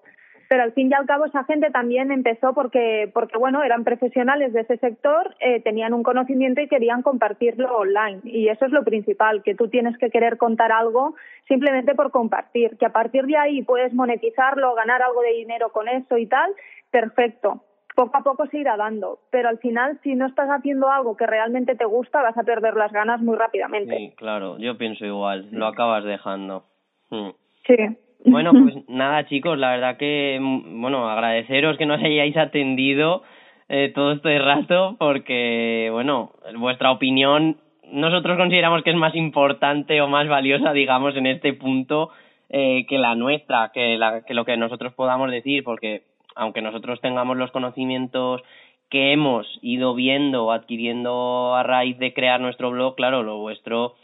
pero 0.49 0.63
al 0.63 0.73
fin 0.73 0.89
y 0.89 0.93
al 0.93 1.05
cabo 1.05 1.25
esa 1.25 1.43
gente 1.43 1.71
también 1.71 2.11
empezó 2.11 2.53
porque 2.53 3.09
porque 3.13 3.37
bueno 3.37 3.63
eran 3.63 3.83
profesionales 3.83 4.53
de 4.53 4.61
ese 4.61 4.77
sector 4.77 5.35
eh, 5.39 5.61
tenían 5.61 5.93
un 5.93 6.03
conocimiento 6.03 6.61
y 6.61 6.67
querían 6.67 7.01
compartirlo 7.01 7.77
online 7.77 8.21
y 8.23 8.47
eso 8.49 8.65
es 8.65 8.71
lo 8.71 8.83
principal 8.83 9.43
que 9.43 9.55
tú 9.55 9.69
tienes 9.69 9.97
que 9.97 10.09
querer 10.09 10.37
contar 10.37 10.71
algo 10.71 11.15
simplemente 11.47 11.95
por 11.95 12.11
compartir 12.11 12.77
que 12.77 12.85
a 12.85 12.93
partir 12.93 13.25
de 13.25 13.37
ahí 13.37 13.61
puedes 13.63 13.93
monetizarlo 13.93 14.73
ganar 14.75 15.01
algo 15.01 15.21
de 15.21 15.33
dinero 15.33 15.69
con 15.69 15.87
eso 15.87 16.17
y 16.17 16.27
tal 16.27 16.51
perfecto 16.91 17.61
poco 17.95 18.17
a 18.17 18.23
poco 18.23 18.45
se 18.47 18.59
irá 18.59 18.75
dando, 18.75 19.19
pero 19.31 19.47
al 19.47 19.57
final 19.59 19.97
si 20.03 20.15
no 20.15 20.27
estás 20.27 20.49
haciendo 20.49 20.89
algo 20.89 21.15
que 21.15 21.25
realmente 21.25 21.75
te 21.75 21.85
gusta 21.85 22.21
vas 22.21 22.37
a 22.37 22.43
perder 22.43 22.75
las 22.75 22.91
ganas 22.91 23.21
muy 23.21 23.37
rápidamente. 23.37 23.95
Sí, 23.95 24.13
claro, 24.17 24.57
yo 24.59 24.77
pienso 24.77 25.05
igual, 25.05 25.47
lo 25.51 25.65
acabas 25.65 26.03
dejando. 26.03 26.65
Mm. 27.09 27.29
Sí. 27.65 27.97
Bueno, 28.25 28.51
pues 28.63 28.75
nada, 28.89 29.25
chicos, 29.27 29.57
la 29.57 29.71
verdad 29.71 29.97
que, 29.97 30.37
mm, 30.41 30.81
bueno, 30.81 31.09
agradeceros 31.09 31.77
que 31.77 31.85
nos 31.85 32.01
hayáis 32.01 32.35
atendido 32.37 33.23
eh, 33.69 33.91
todo 33.93 34.13
este 34.13 34.37
rato, 34.39 34.95
porque, 34.99 35.89
bueno, 35.91 36.31
vuestra 36.57 36.91
opinión 36.91 37.57
nosotros 37.91 38.37
consideramos 38.37 38.83
que 38.83 38.89
es 38.89 38.95
más 38.95 39.15
importante 39.15 40.01
o 40.01 40.07
más 40.07 40.27
valiosa, 40.27 40.73
digamos, 40.73 41.15
en 41.15 41.27
este 41.27 41.53
punto 41.53 42.09
eh, 42.49 42.85
que 42.87 42.97
la 42.97 43.15
nuestra, 43.15 43.71
que, 43.73 43.97
la, 43.97 44.23
que 44.23 44.33
lo 44.33 44.45
que 44.45 44.57
nosotros 44.57 44.93
podamos 44.93 45.31
decir, 45.31 45.63
porque 45.63 46.03
aunque 46.35 46.61
nosotros 46.61 46.99
tengamos 47.01 47.37
los 47.37 47.51
conocimientos 47.51 48.41
que 48.89 49.13
hemos 49.13 49.47
ido 49.61 49.95
viendo 49.95 50.45
o 50.45 50.51
adquiriendo 50.51 51.55
a 51.55 51.63
raíz 51.63 51.97
de 51.97 52.13
crear 52.13 52.39
nuestro 52.39 52.71
blog, 52.71 52.95
claro, 52.95 53.23
lo 53.23 53.37
vuestro 53.37 53.95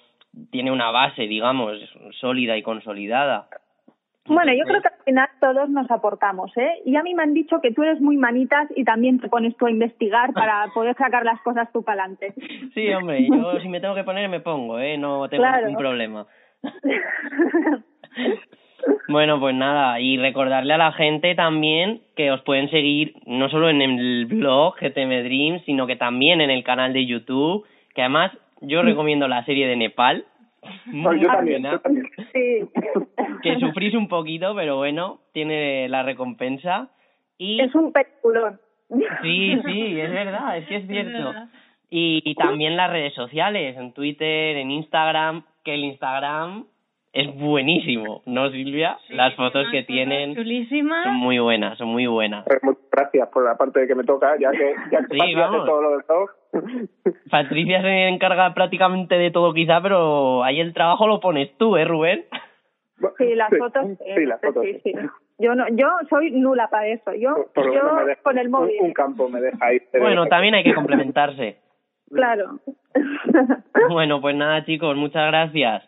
tiene 0.49 0.71
una 0.71 0.91
base, 0.91 1.27
digamos, 1.27 1.77
sólida 2.19 2.57
y 2.57 2.63
consolidada. 2.63 3.47
Bueno, 4.27 4.53
yo 4.53 4.63
creo 4.65 4.81
que 4.81 4.87
al 4.87 5.03
final 5.03 5.29
todos 5.39 5.69
nos 5.69 5.89
aportamos, 5.89 6.55
¿eh? 6.55 6.81
Y 6.85 6.95
a 6.95 7.03
mí 7.03 7.13
me 7.15 7.23
han 7.23 7.33
dicho 7.33 7.59
que 7.59 7.71
tú 7.71 7.81
eres 7.83 7.99
muy 7.99 8.17
manitas 8.17 8.67
y 8.75 8.83
también 8.83 9.19
te 9.19 9.27
pones 9.29 9.57
tú 9.57 9.65
a 9.65 9.71
investigar 9.71 10.31
para 10.33 10.67
poder 10.73 10.95
sacar 10.95 11.25
las 11.25 11.41
cosas 11.41 11.71
tú 11.73 11.83
para 11.83 12.03
adelante. 12.03 12.33
Sí, 12.73 12.93
hombre, 12.93 13.27
yo 13.27 13.59
si 13.59 13.67
me 13.67 13.79
tengo 13.79 13.95
que 13.95 14.03
poner 14.03 14.29
me 14.29 14.39
pongo, 14.39 14.79
¿eh? 14.79 14.97
No 14.97 15.27
tengo 15.27 15.43
Claro. 15.43 15.65
ningún 15.67 15.81
problema. 15.81 16.27
Bueno, 19.07 19.39
pues 19.39 19.53
nada, 19.53 19.99
y 19.99 20.17
recordarle 20.17 20.73
a 20.73 20.77
la 20.77 20.91
gente 20.93 21.35
también 21.35 22.01
que 22.15 22.31
os 22.31 22.41
pueden 22.41 22.69
seguir 22.71 23.13
no 23.25 23.49
solo 23.49 23.69
en 23.69 23.81
el 23.81 24.25
blog 24.25 24.75
GTM 24.79 25.23
Dreams, 25.23 25.61
sino 25.65 25.85
que 25.85 25.95
también 25.95 26.41
en 26.41 26.49
el 26.49 26.63
canal 26.63 26.93
de 26.93 27.05
YouTube, 27.05 27.65
que 27.93 28.01
además 28.01 28.31
yo 28.61 28.81
recomiendo 28.81 29.27
la 29.27 29.43
serie 29.45 29.67
de 29.67 29.75
Nepal. 29.75 30.25
No, 30.85 31.09
Muy 31.09 31.19
yo 31.19 31.27
también, 31.27 31.61
buena, 31.63 31.71
yo 31.71 31.79
también. 31.81 32.07
Sí. 32.33 32.69
que 33.43 33.59
sufrís 33.59 33.95
un 33.95 34.07
poquito, 34.07 34.55
pero 34.55 34.77
bueno, 34.77 35.21
tiene 35.33 35.89
la 35.89 36.03
recompensa. 36.03 36.89
Y 37.37 37.59
Es 37.61 37.73
un 37.73 37.91
peliculón. 37.91 38.59
sí, 39.21 39.59
sí, 39.65 39.99
es 39.99 40.11
verdad, 40.11 40.57
es 40.57 40.67
que 40.67 40.75
es 40.77 40.87
cierto. 40.87 41.33
y 41.89 42.35
también 42.35 42.77
las 42.77 42.91
redes 42.91 43.13
sociales, 43.13 43.75
en 43.77 43.93
Twitter, 43.93 44.57
en 44.57 44.71
Instagram, 44.71 45.43
que 45.63 45.73
el 45.73 45.83
Instagram 45.83 46.65
es 47.13 47.35
buenísimo, 47.35 48.21
¿no, 48.25 48.49
Silvia? 48.51 48.97
las 49.09 49.35
fotos 49.35 49.67
que 49.71 49.83
tienen 49.83 50.33
Chulísimas. 50.35 51.03
son 51.03 51.15
muy 51.15 51.39
buenas, 51.39 51.77
son 51.77 51.89
muy 51.89 52.07
buenas. 52.07 52.45
Pues 52.45 52.63
muchas 52.63 52.83
gracias 52.91 53.27
por 53.29 53.43
la 53.43 53.55
parte 53.57 53.85
que 53.87 53.95
me 53.95 54.03
toca, 54.03 54.37
ya 54.39 54.51
que, 54.51 54.73
ya 54.91 54.99
que 55.05 55.17
Sí, 55.19 55.35
vamos. 55.35 55.65
todo 55.65 55.81
lo 55.81 55.91
del 55.91 56.03
blog. 56.07 56.29
Patricia 57.29 57.81
se 57.81 58.07
encarga 58.07 58.53
prácticamente 58.53 59.15
de 59.17 59.31
todo 59.31 59.53
quizá, 59.53 59.81
pero 59.81 60.43
ahí 60.43 60.59
el 60.59 60.73
trabajo 60.73 61.07
lo 61.07 61.19
pones 61.19 61.55
tú, 61.57 61.75
¿eh, 61.77 61.85
Rubén? 61.85 62.25
Sí, 63.17 63.35
las 63.35 63.49
fotos. 63.57 63.85
Sí, 64.15 64.25
las 64.25 64.39
fotos. 64.41 64.63
Sí, 64.63 64.79
sí. 64.83 64.93
Yo 65.39 65.55
no, 65.55 65.65
yo 65.71 65.87
soy 66.09 66.29
nula 66.31 66.67
para 66.69 66.87
eso. 66.87 67.13
Yo, 67.15 67.33
Por 67.55 67.65
con 68.21 68.37
el 68.37 68.45
un- 68.45 68.51
móvil. 68.51 68.75
Un, 68.79 68.93
campo 68.93 69.27
me 69.27 69.41
deja 69.41 69.57
ahí. 69.65 69.79
Bueno, 69.99 70.27
también 70.27 70.53
hay 70.53 70.63
que 70.63 70.73
complementarse. 70.75 71.57
Claro. 72.13 72.59
Bueno, 73.89 74.21
pues 74.21 74.35
nada, 74.35 74.63
chicos, 74.65 74.95
muchas 74.95 75.25
gracias. 75.27 75.83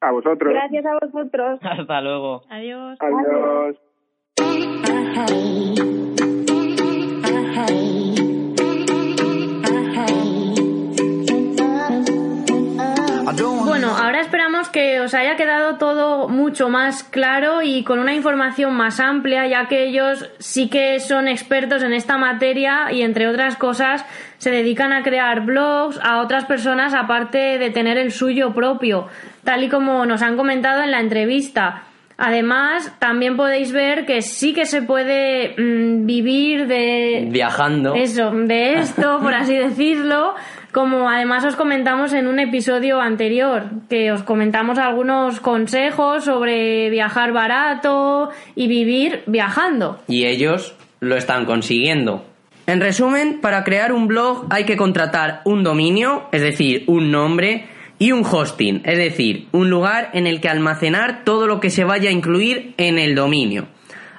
A 0.00 0.12
vosotros. 0.12 0.52
Gracias 0.52 0.84
a 0.86 0.94
vosotros. 0.94 1.60
Hasta 1.62 2.00
luego. 2.00 2.42
Adiós. 2.48 2.98
Adiós. 3.00 3.76
Bueno, 13.64 13.96
ahora 13.96 14.20
esperamos 14.20 14.68
que 14.68 15.00
os 15.00 15.14
haya 15.14 15.36
quedado 15.36 15.78
todo 15.78 16.28
mucho 16.28 16.68
más 16.68 17.02
claro 17.02 17.62
y 17.62 17.84
con 17.84 17.98
una 17.98 18.14
información 18.14 18.74
más 18.74 19.00
amplia, 19.00 19.46
ya 19.46 19.68
que 19.68 19.84
ellos 19.84 20.30
sí 20.38 20.68
que 20.68 21.00
son 21.00 21.28
expertos 21.28 21.82
en 21.82 21.94
esta 21.94 22.18
materia 22.18 22.92
y 22.92 23.02
entre 23.02 23.28
otras 23.28 23.56
cosas 23.56 24.04
se 24.36 24.50
dedican 24.50 24.92
a 24.92 25.02
crear 25.02 25.46
blogs 25.46 25.98
a 26.02 26.20
otras 26.20 26.44
personas 26.44 26.92
aparte 26.92 27.58
de 27.58 27.70
tener 27.70 27.96
el 27.96 28.10
suyo 28.10 28.52
propio, 28.52 29.06
tal 29.44 29.64
y 29.64 29.68
como 29.68 30.04
nos 30.06 30.22
han 30.22 30.36
comentado 30.36 30.82
en 30.82 30.90
la 30.90 31.00
entrevista. 31.00 31.84
Además, 32.22 32.94
también 32.98 33.36
podéis 33.38 33.72
ver 33.72 34.04
que 34.04 34.20
sí 34.20 34.52
que 34.52 34.66
se 34.66 34.82
puede 34.82 35.54
mm, 35.56 36.04
vivir 36.04 36.66
de, 36.66 37.26
Viajando. 37.30 37.94
eso, 37.94 38.30
de 38.30 38.74
esto, 38.74 39.18
por 39.22 39.32
así 39.32 39.56
decirlo, 39.56 40.34
como 40.70 41.08
además 41.08 41.46
os 41.46 41.56
comentamos 41.56 42.12
en 42.12 42.28
un 42.28 42.38
episodio 42.38 43.00
anterior, 43.00 43.70
que 43.88 44.12
os 44.12 44.22
comentamos 44.22 44.78
algunos 44.78 45.40
consejos 45.40 46.24
sobre 46.24 46.90
viajar 46.90 47.32
barato 47.32 48.28
y 48.54 48.68
vivir 48.68 49.22
viajando. 49.26 49.98
y 50.06 50.26
ellos 50.26 50.76
lo 51.00 51.16
están 51.16 51.46
consiguiendo. 51.46 52.26
En 52.66 52.80
resumen, 52.80 53.40
para 53.40 53.64
crear 53.64 53.92
un 53.92 54.06
blog 54.06 54.46
hay 54.50 54.64
que 54.64 54.76
contratar 54.76 55.40
un 55.44 55.64
dominio, 55.64 56.28
es 56.30 56.42
decir, 56.42 56.84
un 56.86 57.10
nombre, 57.10 57.64
y 58.00 58.12
un 58.12 58.24
hosting, 58.24 58.80
es 58.86 58.96
decir, 58.96 59.46
un 59.52 59.68
lugar 59.68 60.08
en 60.14 60.26
el 60.26 60.40
que 60.40 60.48
almacenar 60.48 61.22
todo 61.22 61.46
lo 61.46 61.60
que 61.60 61.68
se 61.68 61.84
vaya 61.84 62.08
a 62.08 62.12
incluir 62.12 62.74
en 62.78 62.98
el 62.98 63.14
dominio. 63.14 63.68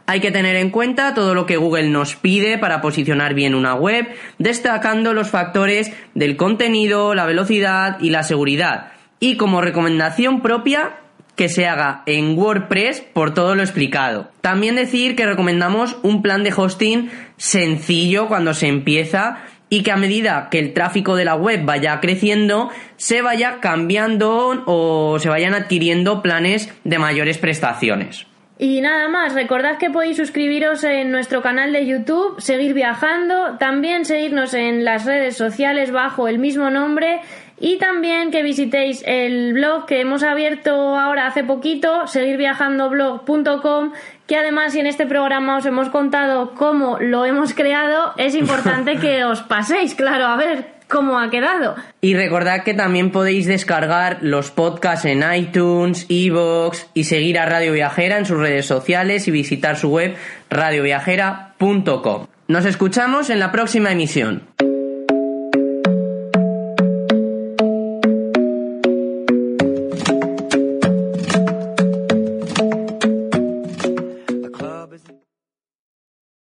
Hay 0.06 0.20
que 0.20 0.30
tener 0.30 0.56
en 0.56 0.70
cuenta 0.70 1.16
todo 1.16 1.34
lo 1.34 1.48
que 1.48 1.58
Google 1.58 1.90
nos 1.90 2.16
pide 2.16 2.60
para 2.60 2.80
posicionar 2.80 3.34
bien 3.34 3.56
una 3.56 3.74
web, 3.74 4.08
destacando 4.38 5.14
los 5.14 5.32
factores 5.32 5.92
del 6.14 6.38
contenido, 6.38 7.16
la 7.16 7.26
velocidad 7.26 7.98
y 8.00 8.12
la 8.12 8.22
seguridad. 8.22 8.92
Y 9.20 9.36
como 9.38 9.62
recomendación 9.62 10.42
propia, 10.42 10.98
que 11.36 11.50
se 11.50 11.66
haga 11.66 12.04
en 12.06 12.38
WordPress 12.38 13.02
por 13.02 13.34
todo 13.34 13.56
lo 13.56 13.64
explicado. 13.64 14.30
También 14.42 14.76
decir 14.76 15.16
que 15.16 15.26
recomendamos 15.26 15.98
un 16.04 16.22
plan 16.22 16.44
de 16.44 16.54
hosting 16.56 17.10
sencillo 17.38 18.28
cuando 18.28 18.54
se 18.54 18.68
empieza 18.68 19.40
y 19.72 19.84
que 19.84 19.92
a 19.92 19.96
medida 19.96 20.50
que 20.52 20.60
el 20.60 20.74
tráfico 20.74 21.16
de 21.16 21.24
la 21.24 21.36
web 21.36 21.62
vaya 21.64 22.02
creciendo, 22.02 22.70
se 22.98 23.22
vaya 23.22 23.60
cambiando 23.62 24.64
o 24.66 25.18
se 25.18 25.30
vayan 25.30 25.54
adquiriendo 25.54 26.22
planes 26.22 26.70
de 26.84 27.00
mayores 27.00 27.38
prestaciones. 27.38 28.28
Y 28.60 28.82
nada 28.82 29.08
más, 29.08 29.34
recordad 29.34 29.78
que 29.78 29.90
podéis 29.90 30.18
suscribiros 30.18 30.84
en 30.84 31.10
nuestro 31.10 31.42
canal 31.42 31.72
de 31.72 31.88
YouTube, 31.88 32.40
seguir 32.42 32.74
viajando, 32.74 33.58
también 33.60 34.04
seguirnos 34.04 34.54
en 34.54 34.84
las 34.84 35.06
redes 35.06 35.38
sociales 35.38 35.92
bajo 35.92 36.28
el 36.28 36.38
mismo 36.38 36.70
nombre 36.70 37.22
y 37.64 37.78
también 37.78 38.30
que 38.30 38.44
visitéis 38.44 39.04
el 39.06 39.54
blog 39.54 39.86
que 39.86 40.02
hemos 40.02 40.24
abierto 40.24 40.98
ahora 40.98 41.28
hace 41.28 41.44
poquito, 41.44 42.08
seguirviajandoblog.com, 42.08 43.94
que 44.32 44.38
además 44.38 44.72
si 44.72 44.80
en 44.80 44.88
este 44.88 45.06
programa 45.06 45.58
os 45.58 45.66
hemos 45.66 45.90
contado 45.90 46.54
cómo 46.56 46.98
lo 47.02 47.26
hemos 47.26 47.54
creado, 47.54 48.14
es 48.16 48.34
importante 48.34 48.96
que 48.96 49.26
os 49.26 49.42
paséis, 49.42 49.94
claro, 49.94 50.26
a 50.26 50.38
ver 50.38 50.68
cómo 50.88 51.20
ha 51.20 51.30
quedado. 51.30 51.76
Y 52.00 52.16
recordad 52.16 52.64
que 52.64 52.74
también 52.74 53.12
podéis 53.12 53.46
descargar 53.46 54.20
los 54.22 54.50
podcasts 54.50 55.04
en 55.04 55.22
iTunes, 55.34 56.06
iVoox 56.08 56.86
y 56.94 57.04
seguir 57.04 57.40
a 57.40 57.46
Radio 57.46 57.74
Viajera 57.74 58.18
en 58.18 58.26
sus 58.26 58.40
redes 58.40 58.66
sociales 58.66 59.28
y 59.28 59.32
visitar 59.32 59.76
su 59.76 59.90
web 59.90 60.16
radioviajera.com. 60.50 62.28
Nos 62.48 62.64
escuchamos 62.64 63.30
en 63.30 63.40
la 63.40 63.52
próxima 63.52 63.92
emisión. 63.92 64.44